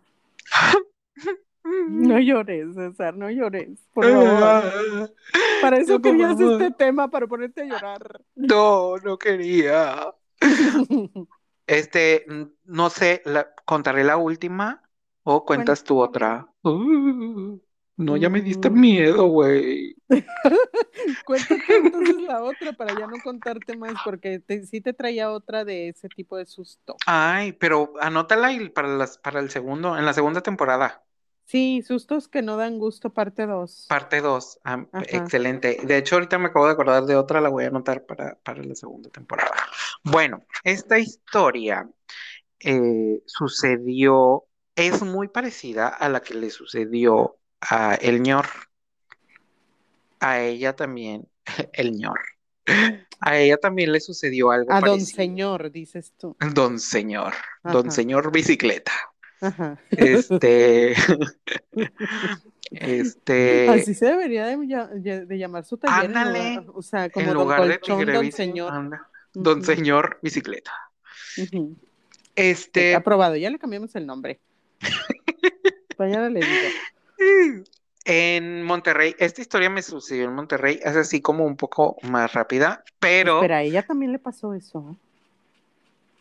[1.89, 5.13] No llores, César, no llores, por favor.
[5.61, 8.21] Para eso No, querías este tema, para ponerte a llorar.
[8.37, 10.15] No, no quería.
[11.67, 12.25] Este,
[12.65, 14.83] no sé, la- ¿contaré la última
[15.23, 16.49] o cuentas tú otra?
[16.63, 17.59] Uh,
[17.97, 18.81] no, ya me diste Mm.
[18.81, 19.95] miedo, güey.
[21.27, 25.65] Cuéntate entonces la otra para ya no contarte más, porque te- sí te traía otra
[25.65, 26.97] de ese tipo de susto.
[27.07, 31.05] Ay, pero anótala y para las, para el segundo, en la segunda temporada,
[31.49, 33.87] Sí, sustos que no dan gusto, parte 2.
[33.89, 34.61] parte 2.
[34.65, 34.87] Ajá.
[35.09, 35.79] excelente.
[35.83, 38.63] De hecho, ahorita me acabo de acordar de otra, la voy a anotar para, para
[38.63, 39.57] la segunda temporada.
[40.05, 41.89] Bueno, esta historia
[42.61, 44.45] eh, sucedió,
[44.77, 48.45] es muy parecida a la que le sucedió a El ñor.
[50.21, 51.31] A ella también,
[51.73, 52.21] el ñor.
[53.21, 56.37] A ella también le sucedió algo A don señor, dices tú.
[56.53, 57.33] Don señor,
[57.65, 58.93] don señor bicicleta.
[59.41, 59.79] Ajá.
[59.91, 60.95] Este,
[62.71, 66.07] este, Así se debería de, de llamar su taller.
[66.07, 66.55] Ándale.
[66.57, 68.73] lugar- o sea, como en don lugar de tigre don señor.
[68.73, 70.73] anda, don señor bicicleta.
[71.37, 71.77] ujú.
[72.35, 74.41] Este, Aprobado, ya le cambiamos el nombre.
[75.99, 77.65] Mañana le digo.
[78.05, 82.85] En Monterrey, esta historia me sucedió en Monterrey, es así como un poco más rápida,
[83.01, 83.41] pero...
[83.41, 84.97] Pero a ella también le pasó eso.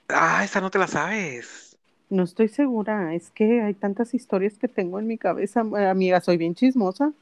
[0.09, 1.66] Ah, esa no te la sabes.
[2.09, 5.61] No estoy segura, es que hay tantas historias que tengo en mi cabeza.
[5.61, 7.13] Amiga, soy bien chismosa.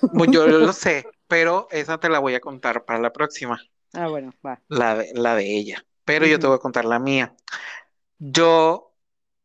[0.00, 3.60] Pues yo lo sé, pero esa te la voy a contar para la próxima.
[3.92, 4.60] Ah, bueno, va.
[4.68, 5.84] La de, la de ella.
[6.04, 7.34] Pero yo te voy a contar la mía.
[8.18, 8.94] Yo,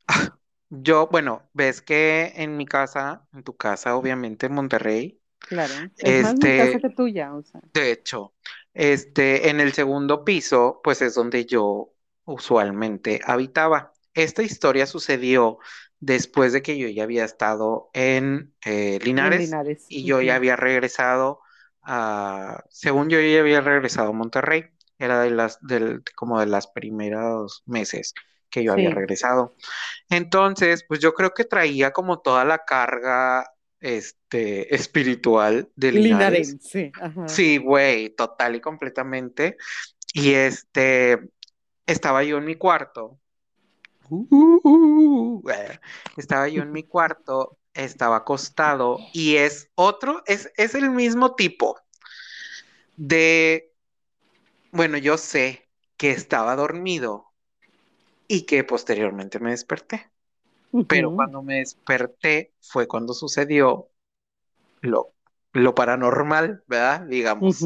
[0.69, 6.15] yo, bueno, ves que en mi casa, en tu casa, obviamente en Monterrey, Claro, es
[6.15, 7.61] más mi este, casa que tuya, o sea.
[7.73, 8.33] de hecho,
[8.73, 11.93] este, en el segundo piso, pues es donde yo
[12.25, 13.93] usualmente habitaba.
[14.17, 15.59] Esta historia sucedió
[15.99, 19.85] después de que yo ya había estado en eh, En Linares Linares.
[19.87, 21.41] y yo ya había regresado
[21.83, 24.65] a, según yo ya había regresado a Monterrey,
[24.97, 28.15] era de las, del, como de las primeros meses
[28.49, 29.55] que yo había regresado.
[30.09, 36.49] Entonces, pues yo creo que traía como toda la carga, este, espiritual de Linares.
[36.49, 37.27] linarense, ajá.
[37.27, 39.57] Sí, güey, total y completamente.
[40.11, 41.19] Y este,
[41.85, 43.19] estaba yo en mi cuarto.
[44.09, 45.79] Uh, eh,
[46.15, 51.77] estaba yo en mi cuarto, estaba acostado y es otro, es, es el mismo tipo
[52.95, 53.73] de,
[54.71, 57.31] bueno, yo sé que estaba dormido
[58.27, 60.09] y que posteriormente me desperté,
[60.87, 63.89] pero cuando me desperté fue cuando sucedió
[64.81, 65.13] lo,
[65.53, 67.01] lo paranormal, ¿verdad?
[67.01, 67.63] Digamos.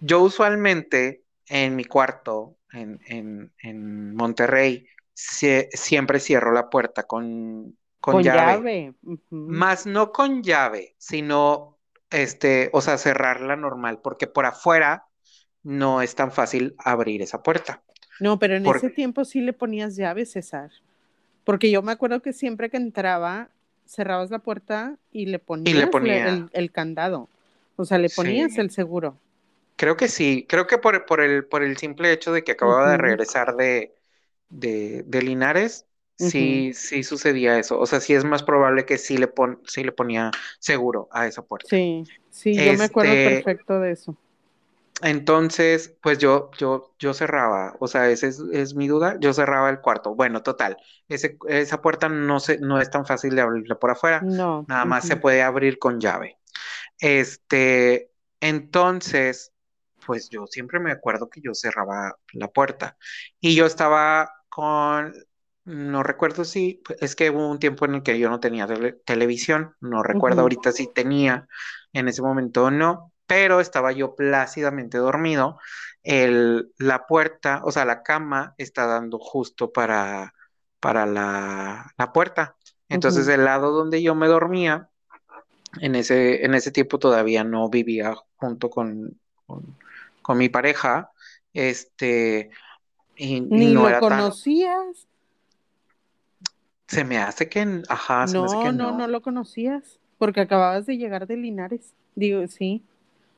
[0.00, 7.76] Yo usualmente en mi cuarto, en, en, en Monterrey, sie- siempre cierro la puerta con,
[8.00, 8.94] con Con llave,
[9.30, 11.78] más no con llave, sino,
[12.10, 15.06] este, o sea, cerrarla normal, porque por afuera
[15.62, 17.82] no es tan fácil abrir esa puerta.
[18.20, 20.70] No, pero en Por- ese tiempo sí le ponías llave, César.
[21.44, 23.48] Porque yo me acuerdo que siempre que entraba,
[23.86, 26.28] cerrabas la puerta y le ponías le- ponía.
[26.28, 27.28] el, el candado.
[27.76, 28.60] O sea, le ponías Sí.
[28.60, 29.16] el seguro.
[29.76, 32.90] Creo que sí, creo que por, por el, por el simple hecho de que acababa
[32.90, 33.94] de regresar de,
[34.52, 35.86] de, de Linares,
[36.16, 37.78] sí, sí sucedía eso.
[37.80, 40.30] O sea, sí es más probable que sí le, pon, sí le ponía
[40.60, 41.68] seguro a esa puerta.
[41.70, 44.16] Sí, sí, yo me acuerdo Este, perfecto de eso.
[45.02, 49.68] entonces, pues yo, yo, yo cerraba, o sea, esa es, es mi duda, yo cerraba
[49.70, 50.14] el cuarto.
[50.14, 50.76] Bueno, total,
[51.08, 54.64] ese, esa puerta no se, no es tan fácil de abrirla por afuera, No.
[54.66, 56.38] nada más se puede abrir con llave.
[57.00, 59.52] Este, entonces,
[60.06, 62.98] pues yo siempre me acuerdo que yo cerraba la puerta
[63.40, 65.14] y yo estaba con,
[65.64, 69.00] no recuerdo si, es que hubo un tiempo en el que yo no tenía tele-
[69.04, 71.48] televisión, no recuerdo ahorita si tenía
[71.92, 75.58] en ese momento o no, pero estaba yo plácidamente dormido.
[76.02, 80.34] El, la puerta, o sea, la cama está dando justo para,
[80.80, 82.56] para la, la puerta.
[82.88, 84.90] Entonces, el lado donde yo me dormía,
[85.80, 89.78] en ese, en ese tiempo todavía no vivía junto con, con,
[90.22, 91.10] con mi pareja,
[91.52, 92.50] este,
[93.16, 95.06] y, y Ni no lo era tan, conocías.
[96.86, 99.08] se me hace que, ajá, se me hace No, que no, no no.
[99.08, 100.00] lo conocías.
[100.18, 101.94] Porque acababas de llegar de Linares.
[102.14, 102.82] Digo, sí.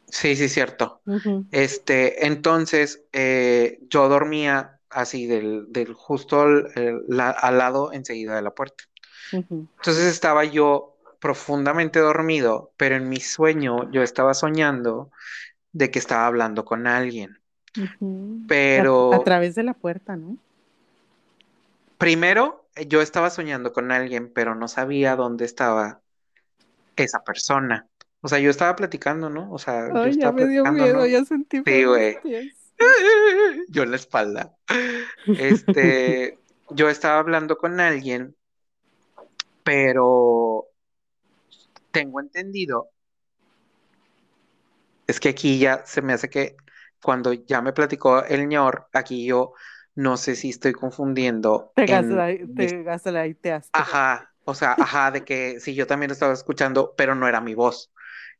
[0.08, 1.02] Sí, sí, cierto.
[1.50, 8.36] Este, entonces, eh, yo dormía así del, del justo al, el- la- al lado enseguida
[8.36, 8.84] de la puerta.
[9.78, 15.10] Entonces estaba yo profundamente dormido, pero en mi sueño yo estaba soñando
[15.72, 17.38] de que estaba hablando con alguien.
[17.76, 18.40] Ujú.
[19.10, 20.36] A, a Pero través de la puerta, ¿no?
[21.98, 26.00] primero eh, yo estaba soñando con alguien, pero no sabía dónde estaba
[26.96, 27.88] esa persona.
[28.20, 29.50] O sea, yo estaba platicando, ¿no?
[29.52, 31.06] O sea, yo Ay, ya estaba me dio miedo, ¿no?
[31.06, 32.18] ya sentí Sí, güey.
[33.68, 34.54] Yo en la espalda.
[35.26, 36.38] Este,
[36.70, 38.36] yo estaba hablando con alguien,
[39.62, 40.66] pero
[41.90, 42.90] tengo entendido,
[45.06, 46.56] es que aquí ya se me hace que
[47.04, 49.52] cuando ya me platicó el ñor, aquí yo
[49.94, 53.70] no sé si estoy confundiendo Te, en te gaslighteaste.
[53.72, 57.40] Ajá, o sea, ajá, de que sí, yo también lo estaba escuchando, pero no era
[57.40, 57.92] mi voz.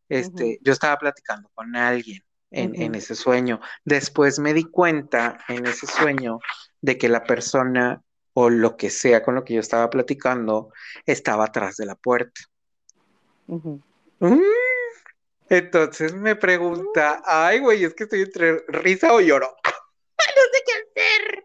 [0.09, 3.61] Este, yo estaba platicando con alguien en, ese sueño.
[3.85, 6.41] Después me di cuenta en ese sueño
[6.81, 8.03] de que la persona
[8.33, 10.73] o lo que sea con lo que yo estaba platicando
[11.07, 12.41] estaba atrás de la puerta.
[13.47, 13.79] Mm.
[15.49, 19.55] Entonces me pregunta, ay, güey, es que estoy entre risa o lloro.
[20.37, 20.73] No sé qué
[21.03, 21.45] hacer.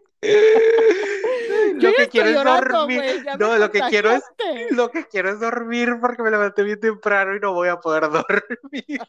[1.82, 3.24] Lo que quiero es dormir.
[3.38, 4.22] No, lo que quiero es
[4.70, 8.02] lo que quiero es dormir porque me levanté bien temprano y no voy a poder
[8.10, 9.00] dormir.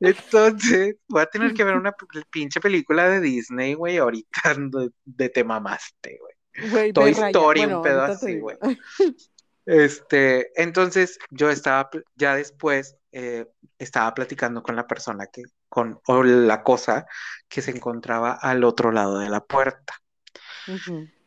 [0.00, 1.94] Entonces, voy a tener que ver una
[2.30, 6.92] pinche película de Disney, güey, ahorita de, de te mamaste, güey.
[6.92, 7.10] Toy.
[7.10, 8.56] Story, un pedo así, güey.
[9.66, 13.46] Este, entonces yo estaba, ya después, eh,
[13.78, 17.06] estaba platicando con la persona que, con, o la cosa
[17.48, 19.94] que se encontraba al otro lado de la puerta.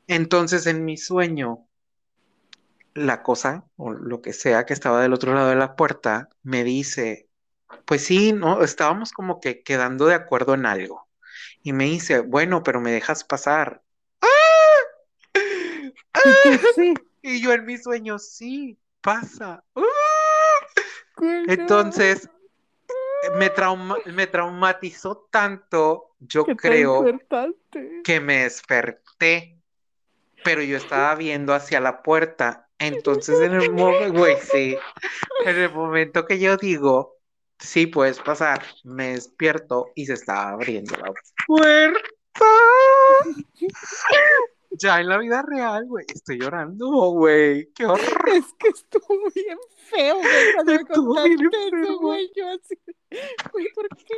[0.07, 1.67] Entonces en mi sueño,
[2.93, 6.63] la cosa o lo que sea que estaba del otro lado de la puerta me
[6.63, 7.27] dice,
[7.85, 11.07] pues sí, no, estábamos como que quedando de acuerdo en algo.
[11.63, 13.81] Y me dice, bueno, pero me dejas pasar.
[16.25, 16.93] Y tú sí.
[17.21, 19.63] Y yo en mi sueño, sí, pasa.
[19.75, 19.83] No,
[21.47, 22.29] Entonces,
[23.37, 27.05] me trauma- me traumatizó tanto, yo ¿qué te creo
[28.03, 29.57] que me desperté,
[30.43, 32.67] pero yo estaba viendo hacia la puerta.
[32.79, 34.77] Entonces, en el momento, güey, sí,
[35.45, 37.17] en el momento que yo digo,
[37.59, 41.13] sí, puedes pasar, me despierto y se estaba abriendo la
[41.47, 41.99] puerta.
[44.79, 48.29] Ya en la vida real, güey, estoy llorando, güey, qué horror.
[48.29, 49.57] Es que estuvo bien
[49.89, 51.97] feo, güey, cuando me Estuvo bien eso, enfermo.
[51.99, 52.79] güey, yo así,
[53.51, 54.17] güey, ¿por qué?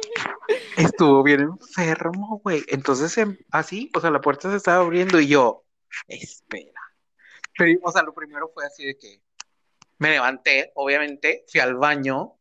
[0.78, 2.64] Estuvo bien enfermo, güey.
[2.68, 5.66] Entonces, em- así, o sea, la puerta se estaba abriendo y yo,
[6.08, 6.82] espera.
[7.58, 9.22] Pero, o sea, lo primero fue así de que
[9.98, 12.35] me levanté, obviamente, fui al baño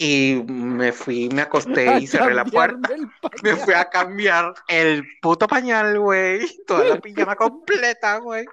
[0.00, 2.88] y me fui, me acosté A y cerré la puerta.
[3.42, 6.46] Me fui a cambiar el puto pañal, güey.
[6.66, 8.46] Toda la pijama completa, güey.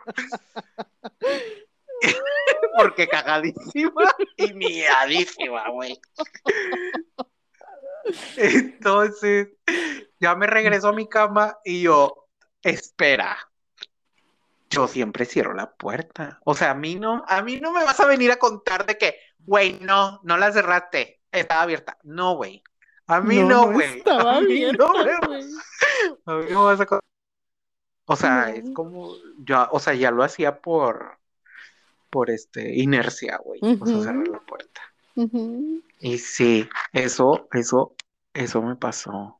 [2.77, 5.99] Porque cagadísima y miadísima, güey.
[8.37, 9.49] Entonces,
[10.19, 12.27] ya me regreso a mi cama y yo,
[12.63, 13.37] espera.
[14.71, 16.39] Yo siempre cierro la puerta.
[16.43, 18.97] O sea, a mí no, a mí no me vas a venir a contar de
[18.97, 21.97] que, güey, no, no la cerraste, estaba abierta.
[22.03, 22.63] No, güey.
[23.07, 23.97] A mí no, güey.
[23.99, 25.43] estaba a mí abierta, no güey.
[26.25, 26.99] a mí no me vas a
[28.07, 28.73] O sea, es No.
[28.73, 29.13] como,
[29.45, 31.17] ya, o sea, ya lo hacía por,
[32.09, 33.59] por este, inercia, güey.
[33.61, 34.03] O sea, Ujú.
[34.03, 34.81] cerrar la puerta.
[35.99, 37.95] Y sí, eso, eso,
[38.33, 39.39] eso me pasó.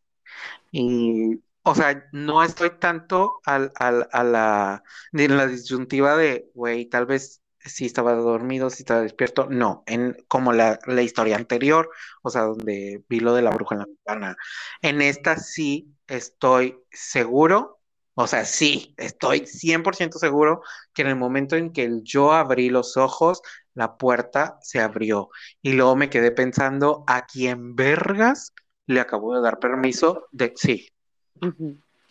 [0.72, 4.84] Y, o sea, no estoy tanto al, al- a la,
[5.14, 9.48] en la disyuntiva de, güey, tal vez sí estaba dormido, sí estaba despierto.
[9.50, 11.90] No, en como la, la historia anterior,
[12.24, 14.38] o sea, donde vi lo de la bruja en la ventana.
[14.82, 17.80] En esta sí estoy seguro,
[18.16, 20.62] o sea, sí, estoy 100% seguro
[20.94, 23.42] que en el momento en que yo abrí los ojos,
[23.74, 25.30] la puerta se abrió.
[25.62, 28.54] Y luego me quedé pensando, ¿a quién vergas
[28.88, 30.54] le acabo de dar permiso de...
[30.56, 30.90] Sí.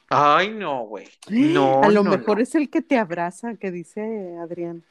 [0.09, 1.09] Ay, no, güey.
[1.29, 2.43] No, A lo no, mejor no.
[2.43, 4.85] es el que te abraza, que dice Adrián.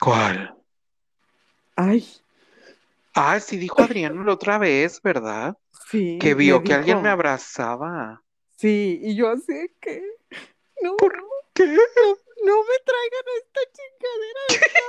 [0.00, 0.54] ¿Cuál?
[1.76, 2.04] Ay,
[3.14, 5.54] Ah, sí dijo Adrián la otra vez, ¿verdad?
[5.90, 6.18] sí.
[6.18, 8.22] Que vio que alguien me abrazaba.
[8.56, 10.02] Sí, y yo así que.
[10.80, 11.12] No, ¿Por
[11.52, 11.66] qué?
[11.66, 14.80] no, no me traigan a esta chingadera de casa.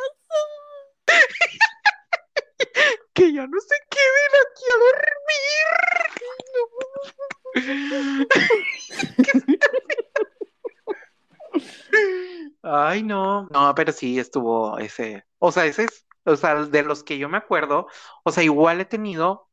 [3.13, 5.67] Que ya no se queden aquí a dormir.
[12.63, 17.03] Ay, no, no, pero sí estuvo ese, o sea, ese es, o sea, de los
[17.03, 17.87] que yo me acuerdo,
[18.23, 19.49] o sea, igual he tenido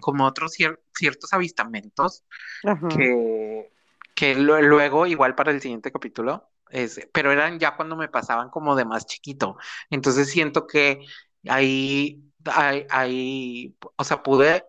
[0.00, 2.24] como otros cier- ciertos avistamientos
[2.62, 2.88] Ajá.
[2.88, 3.72] que,
[4.14, 8.50] que lu- luego, igual para el siguiente capítulo, es, pero eran ya cuando me pasaban
[8.50, 9.56] como de más chiquito.
[9.90, 11.00] Entonces siento que
[11.48, 14.64] ahí, ahí, ahí, o sea, pude,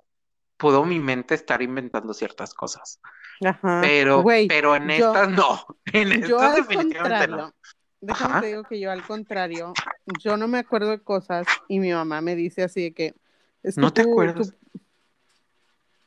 [0.58, 3.00] pudo mi mente estar inventando ciertas cosas.
[3.44, 3.82] Ajá.
[3.82, 5.66] Pero, pero en yo- estas no.
[5.94, 7.38] En Yo estas al definitivamente no.
[7.38, 7.56] contrario,
[8.02, 8.42] déjame Ajá.
[8.42, 9.74] te digo que yo al contrario,
[10.20, 13.16] yo no me acuerdo de cosas y mi mamá me dice así de que
[13.64, 14.52] es que ¿No te tú- acuerdas?
[14.52, 14.80] tú-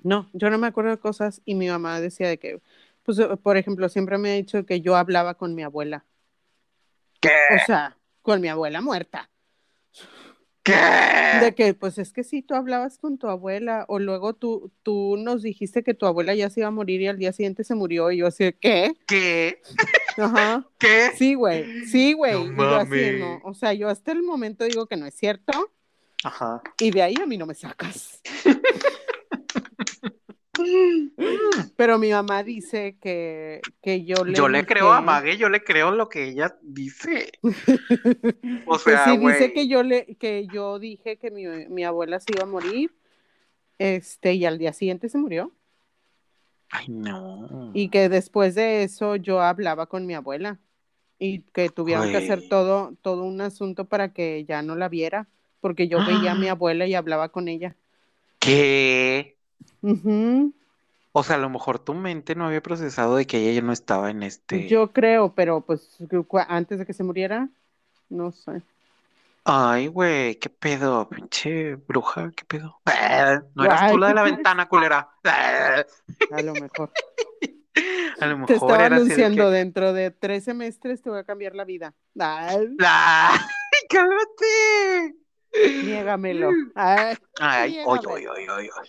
[0.01, 2.61] No, yo no me acuerdo de cosas y mi mamá decía de que,
[3.03, 6.05] pues, por ejemplo, siempre me ha dicho que yo hablaba con mi abuela,
[7.20, 7.31] ¿Qué?
[7.61, 9.29] o sea, con mi abuela muerta.
[10.73, 11.45] ¿Qué?
[11.45, 15.16] De que, pues es que sí, tú hablabas con tu abuela, o luego tú, tú
[15.19, 17.75] nos dijiste que tu abuela ya se iba a morir y al día siguiente se
[17.75, 18.93] murió, y yo así, ¿qué?
[19.07, 19.61] ¿Qué?
[20.16, 20.66] Ajá.
[20.79, 21.11] ¿Qué?
[21.16, 22.49] Sí, güey, sí, güey.
[22.51, 23.41] No así, no.
[23.45, 25.53] O sea, yo hasta el momento digo que no es cierto,
[26.25, 26.62] Ajá.
[26.81, 28.21] y de ahí a mí no me sacas.
[31.77, 35.65] Pero mi mamá dice que, que yo le Yo le creo a Mague, yo le
[35.65, 37.33] creo lo que ella dice.
[38.65, 42.21] O Pues sea, sí, dice que yo le, que yo dije que mi, mi abuela
[42.21, 42.95] se iba a morir,
[43.79, 45.53] este, y al día siguiente se murió.
[46.71, 47.19] Ay, no.
[47.73, 50.59] Y que después de eso yo hablaba con mi abuela.
[51.19, 55.29] Y que tuvieron que hacer todo, todo un asunto para que ya no la viera.
[55.61, 57.77] Porque yo veía a mi abuela y hablaba con ella.
[58.41, 59.38] ¿Qué?
[61.12, 63.72] O sea, a lo mejor tu mente no había procesado de que ella ya no
[63.72, 64.68] estaba en este.
[64.68, 65.97] Yo creo, pero pues
[66.49, 67.49] antes de que se muriera,
[68.09, 68.62] no sé.
[69.45, 72.81] Ay, güey, qué pedo, pinche bruja, qué pedo.
[72.87, 75.09] Eh, no eras Ay, tú la de ¿qué la ventana, culera.
[75.24, 75.85] Eh,
[76.31, 76.91] A lo mejor.
[78.20, 79.51] A lo Te mejor estaba era de anunciando, que.
[79.51, 81.95] dentro de tres semestres te voy a cambiar la vida.
[82.18, 83.39] Ay, ¡Ay,
[83.91, 85.16] cálmate!
[85.81, 86.51] niégamelo.
[86.74, 88.07] Ay, Ay, oy, niégame.
[88.07, 88.89] oy, oy, oy, oy.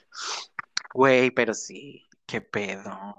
[0.94, 3.16] Güey, pero sí, qué pedo.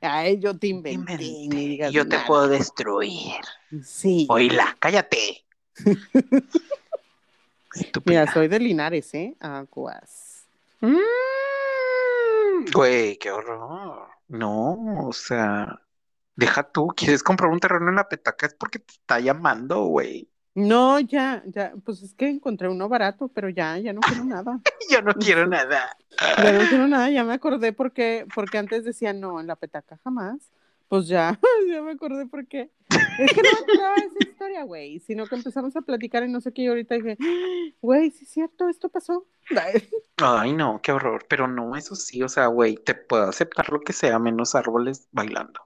[0.00, 2.26] Ay, yo te Te inventé, ni inventé, digas Yo te nada.
[2.26, 3.40] puedo destruir.
[3.84, 4.26] Sí.
[4.28, 5.44] Oíla, cállate.
[8.04, 9.36] Mira, soy de Linares, ¿eh?
[9.40, 10.46] Aguas.
[10.80, 10.98] Mm,
[12.72, 14.08] Güey, qué horror.
[14.28, 15.80] No, o sea,
[16.36, 20.31] deja tú, quieres comprar un terreno en la petaca es porque te está llamando, güey.
[20.54, 24.60] No, ya, ya, pues es que encontré uno barato, pero ya, ya no quiero nada.
[24.90, 25.96] Yo no quiero nada.
[26.38, 29.98] Ya no quiero nada, ya me acordé porque, porque antes decía no, en la petaca
[30.04, 30.50] jamás.
[30.88, 31.40] Pues ya,
[31.70, 32.70] ya me acordé por qué.
[33.18, 36.28] Es que no me acordaba de esa historia, güey, sino que empezamos a platicar y
[36.28, 37.16] no sé qué, y ahorita dije,
[37.80, 39.26] güey, sí es cierto, esto pasó.
[40.18, 41.24] Ay, no, qué horror.
[41.28, 45.08] Pero no, eso sí, o sea, güey, te puedo aceptar lo que sea, menos árboles
[45.12, 45.62] bailando.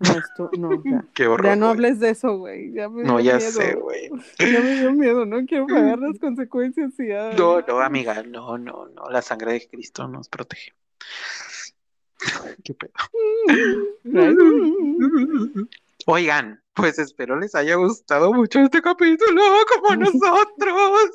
[0.00, 1.04] No, esto, no, ya.
[1.14, 1.46] Qué horror.
[1.46, 1.76] Ya no güey.
[1.76, 2.72] hables de eso, güey.
[2.72, 3.50] Ya me No, dio ya miedo.
[3.52, 4.10] sé, güey.
[4.38, 6.92] Ya me dio miedo, no quiero pagar las consecuencias.
[6.98, 7.36] Y ay.
[7.36, 9.08] No, no, amiga, no, no, no.
[9.10, 10.72] La sangre de Cristo nos protege.
[12.64, 12.92] Qué pedo.
[16.06, 19.42] Oigan, pues espero les haya gustado mucho este capítulo,
[19.72, 21.10] como nosotros.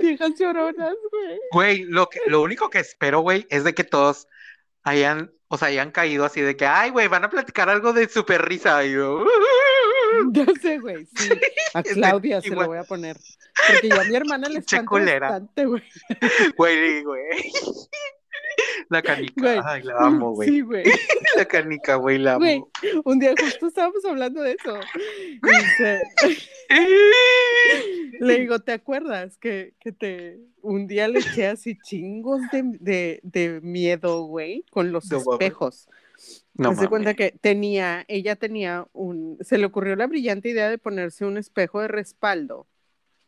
[0.00, 1.38] Viejas lloronas, güey.
[1.52, 4.26] Güey, lo que, lo único que espero, güey, es de que todos
[4.82, 8.08] hayan, o sea, hayan caído así de que, ay, güey, van a platicar algo de
[8.08, 8.84] super risa.
[8.84, 9.24] Y yo,
[10.32, 11.30] Ya sé, güey, sí.
[11.74, 12.64] A Este, Claudia se igual.
[12.64, 13.16] lo voy a poner.
[13.68, 15.82] Porque yo a mi hermana le espanta bastante, güey.
[16.56, 17.52] güey, güey.
[18.88, 19.58] La canica, Güey.
[19.64, 20.48] ay, la amo, güey.
[20.48, 20.84] Sí, güey.
[21.36, 22.70] La canica, güey, la Güey, amo.
[23.04, 24.74] un día justo estábamos hablando de eso.
[25.42, 26.02] Dice,
[28.20, 33.20] le digo, ¿te acuerdas que, que te un día le eché así chingos de, de,
[33.22, 35.88] de miedo, güey, con los No espejos?
[36.54, 40.76] No de cuenta que tenía, ella tenía un, se le ocurrió la brillante idea de
[40.78, 42.66] ponerse un espejo de respaldo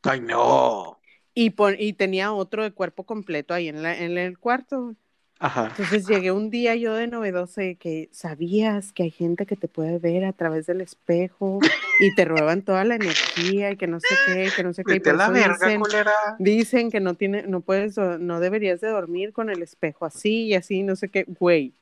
[0.03, 0.99] Ay, no.
[1.35, 4.95] y, pon- y tenía otro de cuerpo completo ahí en, la, en el cuarto.
[5.43, 5.67] Ajá.
[5.71, 9.67] Entonces llegué un día yo de novedosa de que sabías que hay gente que te
[9.67, 11.59] puede ver a través del espejo
[11.99, 14.95] y te roban toda la energía y que no sé qué, que no sé qué.
[14.95, 16.13] y por la eso verga, dicen, culera.
[16.39, 20.55] dicen que no tiene, no puedes, no deberías de dormir con el espejo así y
[20.55, 21.75] así, no sé qué, güey.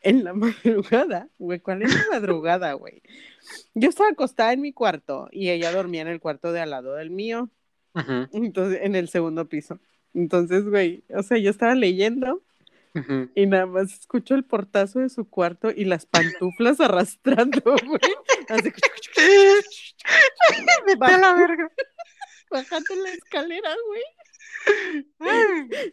[0.00, 3.02] En la madrugada, güey, ¿cuál es la madrugada, güey?
[3.74, 6.94] Yo estaba acostada en mi cuarto y ella dormía en el cuarto de al lado
[6.94, 7.50] del mío,
[7.94, 9.78] Ujú, entonces, en el segundo piso.
[10.12, 12.42] Entonces, güey, o sea, yo estaba leyendo
[13.34, 18.00] y nada más escucho el portazo de su cuarto y las pantuflas arrastrando, güey.
[18.48, 18.72] Así,
[20.86, 21.70] Vete a la verga.
[22.50, 24.02] bajando la escalera, güey.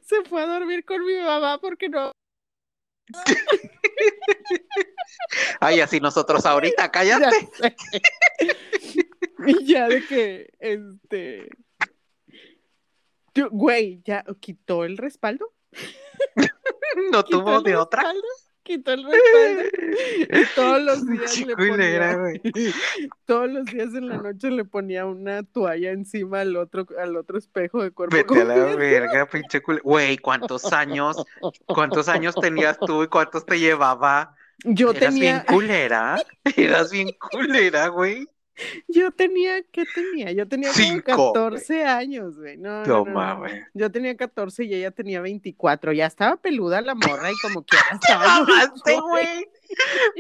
[0.04, 2.12] Se fue a dormir con mi mamá porque no.
[5.60, 7.50] Ay, así nosotros ahorita, cállate.
[9.46, 11.50] Y ya de que, este.
[13.36, 15.54] yo- Güey, ya quitó el respaldo.
[17.12, 18.02] No tuvo de otra.
[18.04, 18.28] respaldo,
[18.64, 19.64] Quitó el respaldo.
[20.30, 22.16] Y todos los días le ponía.
[22.16, 22.42] güey.
[23.26, 27.38] Todos los días en la noche le ponía una toalla encima al otro, al otro
[27.38, 28.16] espejo de cuerpo.
[28.16, 29.84] Vete a la verga, pinche culera.
[29.84, 31.18] Güey, ¿cuántos años?
[31.66, 34.36] ¿Cuántos años tenías tú y cuántos te llevaba?
[34.64, 36.16] Yo ¿Eras bien tenía, culera?
[36.56, 38.28] ¿Eras bien culera, güey?
[38.88, 40.32] Yo tenía, ¿qué tenía?
[40.32, 42.58] Yo tenía como Cinco, 14 años, güey.
[42.58, 43.46] No, No no, no.
[43.74, 45.92] Yo tenía 14 y ella tenía 24.
[45.94, 48.46] Ya estaba peluda la morra y como quiera estaba.
[49.02, 49.48] güey.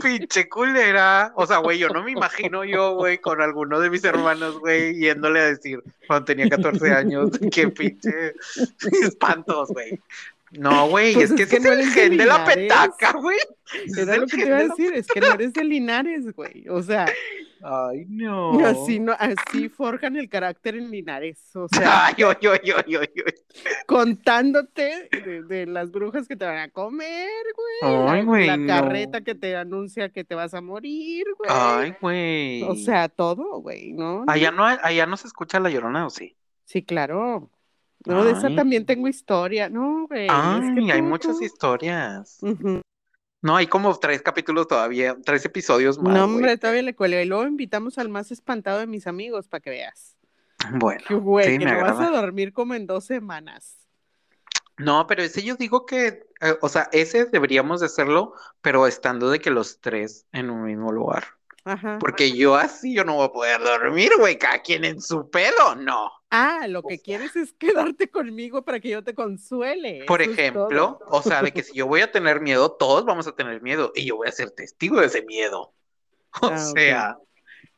[0.01, 1.31] Pinche culera.
[1.36, 4.95] O sea, güey, yo no me imagino yo, güey, con alguno de mis hermanos, güey,
[4.95, 8.34] yéndole a decir cuando tenía 14 años, qué pinche
[9.03, 9.99] espantos, güey.
[10.60, 13.38] No, güey, Pues es que es que no es el eres de la petaca, güey.
[13.97, 16.68] Era lo que te iba a decir, es que no eres de Linares, güey.
[16.70, 17.06] O sea,
[17.62, 18.60] Ay, no.
[18.66, 21.56] así no, así forjan el carácter en Linares.
[21.56, 23.34] O sea, Ay, ay, ay, ay.
[23.88, 27.93] contándote de, de las brujas que te van a comer, güey.
[27.93, 28.68] Ay, la, güey, la no.
[28.68, 31.49] carreta que te anuncia que te vas a morir, güey.
[31.51, 32.64] Ay, güey.
[32.64, 34.26] O sea, todo, güey, ¿no?
[34.28, 36.38] allá no, allá no se escucha la llorona, ¿o sí?
[36.66, 37.49] Sí, claro.
[38.06, 39.70] No, de esa también tengo historia.
[39.70, 40.26] No, güey.
[40.26, 42.39] es Ay, que hay tú- muchas tú- historias.
[43.41, 46.14] No, hay como tres capítulos todavía, tres episodios más.
[46.14, 47.22] No, hombre, todavía le cuelga.
[47.22, 50.16] Y luego invitamos al más espantado de mis amigos para que veas.
[50.76, 53.78] Bueno, Que, güey, sí, que me no vas a dormir como en dos semanas.
[54.78, 59.30] No, pero ese yo digo que, eh, o sea, ese deberíamos de hacerlo, pero estando
[59.30, 61.26] de que los tres en un mismo lugar.
[61.66, 61.97] Ajá.
[61.99, 64.38] Porque yo así yo no voy a poder dormir, güey.
[64.38, 66.11] Cada quien en su pedo, no.
[66.30, 70.03] Ah, lo que quieres es quedarte conmigo para que yo te consuele.
[70.07, 73.28] Por eso ejemplo, o sea, de que si yo voy a tener miedo, todos vamos
[73.28, 75.74] a tener miedo y yo voy a ser testigo de ese miedo.
[76.41, 77.18] O Ah, sea,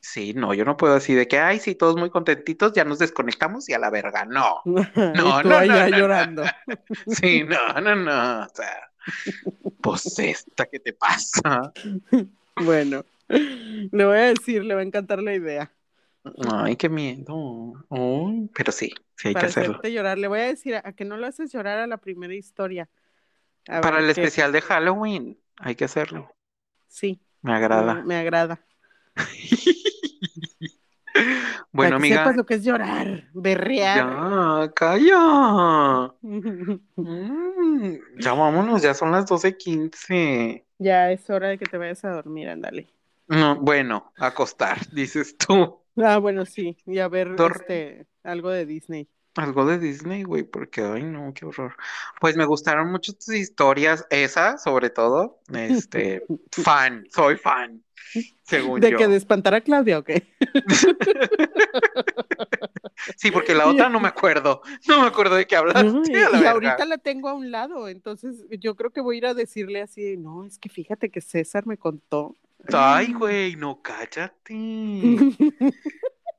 [0.00, 2.98] sí, no, yo no puedo así de que, ay, sí, todos muy contentitos, ya nos
[2.98, 4.24] desconectamos y a la verga.
[4.24, 5.88] No, no, no, no, no.
[5.88, 6.42] llorando.
[7.08, 8.44] sí, no, no, no.
[8.44, 8.90] O sea,
[9.82, 11.70] pues esta, ¿qué te pasa?
[12.56, 13.04] Bueno,
[13.92, 15.72] le voy a decir, le va a encantar la idea.
[16.64, 17.74] Ay, qué miedo.
[18.54, 19.72] Pero sí, sí hay que hacerlo.
[19.72, 20.18] hacerte llorar.
[20.18, 22.88] Le voy a decir a, que no lo haces llorar a la primera historia.
[23.68, 26.30] A Para ver el qué- especial de Halloween, hay que hacerlo.
[26.88, 28.02] Sí, Me me, agrada.
[28.02, 28.60] me agrada.
[31.72, 34.04] Bueno, para que amiga, sepas lo que es llorar, berrear.
[34.04, 36.14] ya, calla.
[36.98, 40.66] Mm, ya vámonos, ya son las 12:15.
[40.78, 42.88] Ya es hora de que te vayas a dormir, ándale.
[43.28, 45.80] No, bueno, acostar, dices tú.
[45.98, 49.08] Ah, bueno, sí, y a ver Dor- este, algo de Disney.
[49.34, 51.76] Algo de Disney, güey, porque, ay, no, qué horror.
[52.20, 55.40] Pues me gustaron mucho tus historias, esa, sobre todo.
[55.52, 57.84] Este, fan, soy fan,
[58.44, 58.98] según ¿De yo.
[58.98, 60.26] que de espantar a Claudia o qué?
[63.16, 64.62] Sí, porque la otra no me acuerdo.
[64.88, 67.50] No me acuerdo de qué hablaste, Ay, a la y ahorita la tengo a un
[67.50, 71.10] lado, entonces yo creo que voy a ir a decirle así, no, es que fíjate
[71.10, 72.36] que César me contó.
[72.72, 74.54] Ay, güey, no, cállate.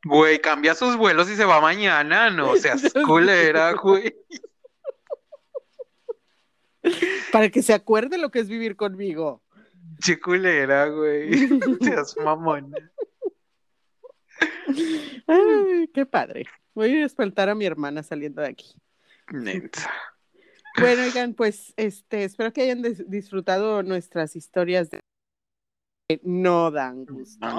[0.03, 4.15] Güey, cambia sus vuelos y se va mañana, no seas culera, güey.
[7.31, 9.43] Para que se acuerde lo que es vivir conmigo.
[10.01, 11.31] Che culera, güey.
[11.81, 12.77] Seas mamona.
[15.27, 16.45] Ay, qué padre.
[16.73, 17.11] Voy a ir
[17.49, 18.75] a mi hermana saliendo de aquí.
[19.31, 19.91] Neta.
[20.79, 24.99] Bueno, oigan, pues este, espero que hayan dis- disfrutado nuestras historias de
[26.23, 27.05] no dan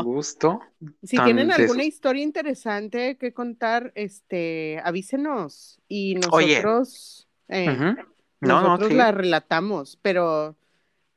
[0.05, 0.61] gusto.
[1.03, 7.67] Si tan tienen alguna historia interesante que contar, este, avísenos y nosotros, eh.
[8.41, 8.95] No, no, nosotros sí.
[8.97, 10.57] la relatamos, pero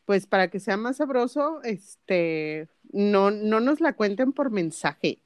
[0.06, 5.20] pues para que sea más sabroso, este, no, no nos la cuenten por mensaje.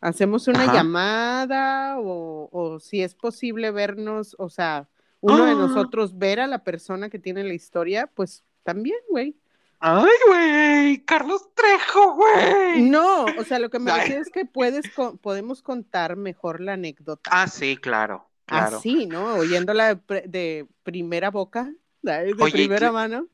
[0.00, 0.74] Hacemos una Ajá.
[0.74, 4.88] llamada o, o si es posible vernos, o sea,
[5.20, 5.56] uno de Ah.
[5.56, 9.36] nosotros ver a la persona que tiene la historia, pues también, güey.
[9.84, 11.04] Ay, güey.
[11.04, 12.82] Carlos Trejo, güey.
[12.82, 14.84] No, o sea, lo que me refiero es que puedes
[15.20, 17.28] podemos contar mejor la anécdota.
[17.32, 18.28] Ah, sí, claro.
[18.46, 18.76] Claro.
[18.78, 19.34] Así, ¿no?
[19.34, 21.72] Oyéndola de, primera boca,
[22.02, 23.26] de Oye, primera ¿qué- mano.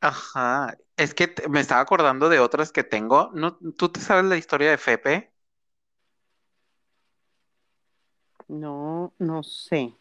[0.00, 0.76] Ajá.
[0.96, 3.30] Es que te- me estaba acordando de otras que tengo.
[3.34, 5.30] ¿No, ¿Tú te sabes la historia de Fepe?
[8.48, 9.94] No, no sé.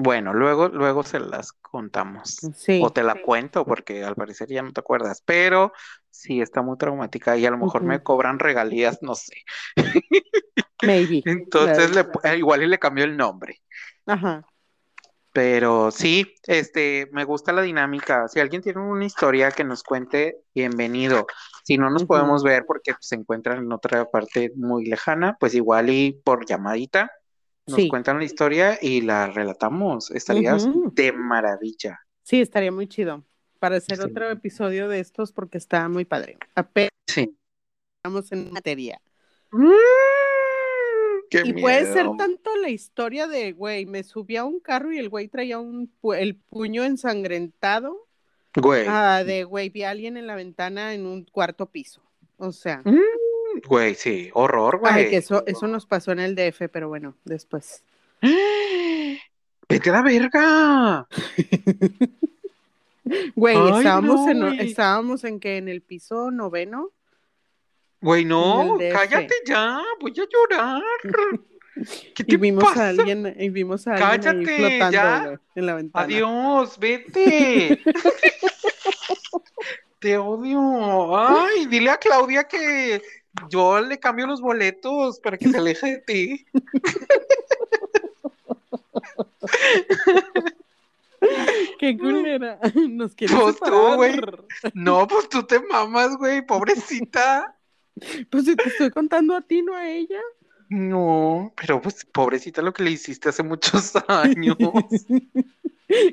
[0.00, 2.36] Bueno, luego, luego se las contamos.
[2.54, 2.80] Sí.
[2.84, 5.72] O te la cuento porque al parecer ya no te acuerdas, pero
[6.08, 9.42] sí está muy traumática y a lo mejor me cobran regalías, no sé.
[10.82, 11.22] Maybe.
[11.24, 12.20] Entonces le, Claro.
[12.22, 13.60] eh, igual y le cambió el nombre.
[14.06, 14.46] Ajá.
[15.32, 18.28] Pero sí, este, me gusta la dinámica.
[18.28, 21.26] Si alguien tiene una historia que nos cuente, bienvenido.
[21.64, 25.90] Si no nos podemos ver porque se encuentran en otra parte muy lejana, pues igual
[25.90, 27.10] y por llamadita
[27.68, 27.88] nos Sí.
[27.88, 30.10] cuentan la historia y la relatamos.
[30.10, 30.90] Estaría Ujú.
[30.94, 32.00] de maravilla.
[32.22, 33.24] Sí, estaría muy chido
[33.58, 34.04] para hacer Sí.
[34.04, 36.38] otro episodio de estos porque está muy padre.
[36.54, 37.36] Apenas Sí.
[37.98, 39.00] estamos en materia.
[39.50, 39.70] Mm,
[41.30, 44.98] qué Y puede ser tanto la historia de, güey, me subí a un carro y
[44.98, 48.06] el güey traía un pu- el puño ensangrentado,
[48.56, 52.02] Güey, ah, de, güey, vi a alguien en la ventana en un cuarto piso.
[52.38, 52.98] O sea, Mm,
[53.66, 54.92] güey, sí, horror, güey.
[54.92, 57.82] ay, que eso, eso nos pasó en el DF, pero bueno, después.
[59.68, 61.08] Vete a la verga.
[63.34, 64.60] Güey, Ay, estábamos, no, en, güey.
[64.68, 66.90] estábamos en que en el piso noveno.
[68.02, 70.82] Güey, no, cállate ya, voy a llorar.
[72.14, 72.84] ¿Qué Y vimos pasa?
[72.84, 75.40] a alguien, y vimos a alguien ahí Cállate, flotando ya.
[75.54, 76.04] en la ventana.
[76.04, 77.80] Adiós, vete.
[80.00, 81.16] Te odio.
[81.16, 83.00] Ay, dile a Claudia que
[83.50, 86.46] yo le cambio los boletos para que se aleje de ti.
[91.78, 92.58] Qué culera.
[92.90, 94.20] Nos quiere Pues tú, güey.
[94.74, 97.54] No, pues tú te mamas, güey, pobrecita.
[98.30, 100.20] Pues si te estoy contando a ti, no a ella.
[100.68, 104.56] No, pero pues pobrecita lo que le hiciste hace muchos años.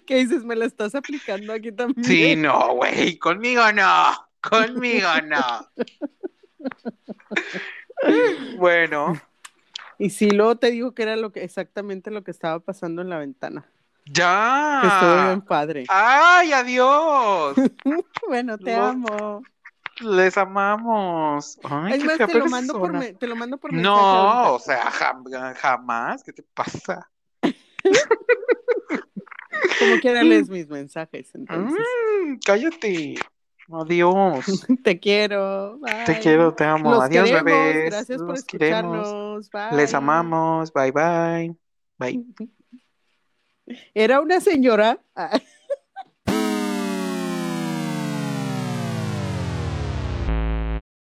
[0.05, 0.45] ¿Qué dices?
[0.45, 2.05] ¿Me la estás aplicando aquí también?
[2.05, 5.69] Sí, no, güey, conmigo no, conmigo no.
[8.57, 9.19] Bueno,
[9.97, 13.09] Y sí, luego te digo que era lo que exactamente lo que estaba pasando en
[13.09, 13.65] la ventana.
[14.05, 14.79] ya.
[14.81, 15.85] Que estuvo bien padre.
[15.89, 17.55] Ay, adiós.
[18.27, 19.43] Bueno, te amo.
[20.01, 21.57] Les amamos.
[21.63, 24.59] Ay, Es más, te lo, mando por me- te lo mando por mensaje No, o
[24.59, 26.23] sea, jam- jamás.
[26.23, 27.09] ¿Qué te pasa?
[29.79, 31.79] Como quiera lees mis mensajes, entonces.
[32.25, 33.15] Mm, cállate.
[33.71, 34.45] Adiós.
[34.83, 35.79] Te quiero.
[36.05, 36.91] Te quiero, te amo.
[36.91, 37.43] Los Adiós, queremos.
[37.45, 37.85] bebés.
[37.91, 39.07] Gracias por Los queremos.
[39.07, 39.49] escucharnos.
[39.51, 39.77] Bye.
[39.77, 40.71] Les amamos.
[40.73, 41.55] Bye, bye.
[41.97, 42.25] Bye.
[43.95, 44.99] Era una señora.
[45.15, 45.39] ah,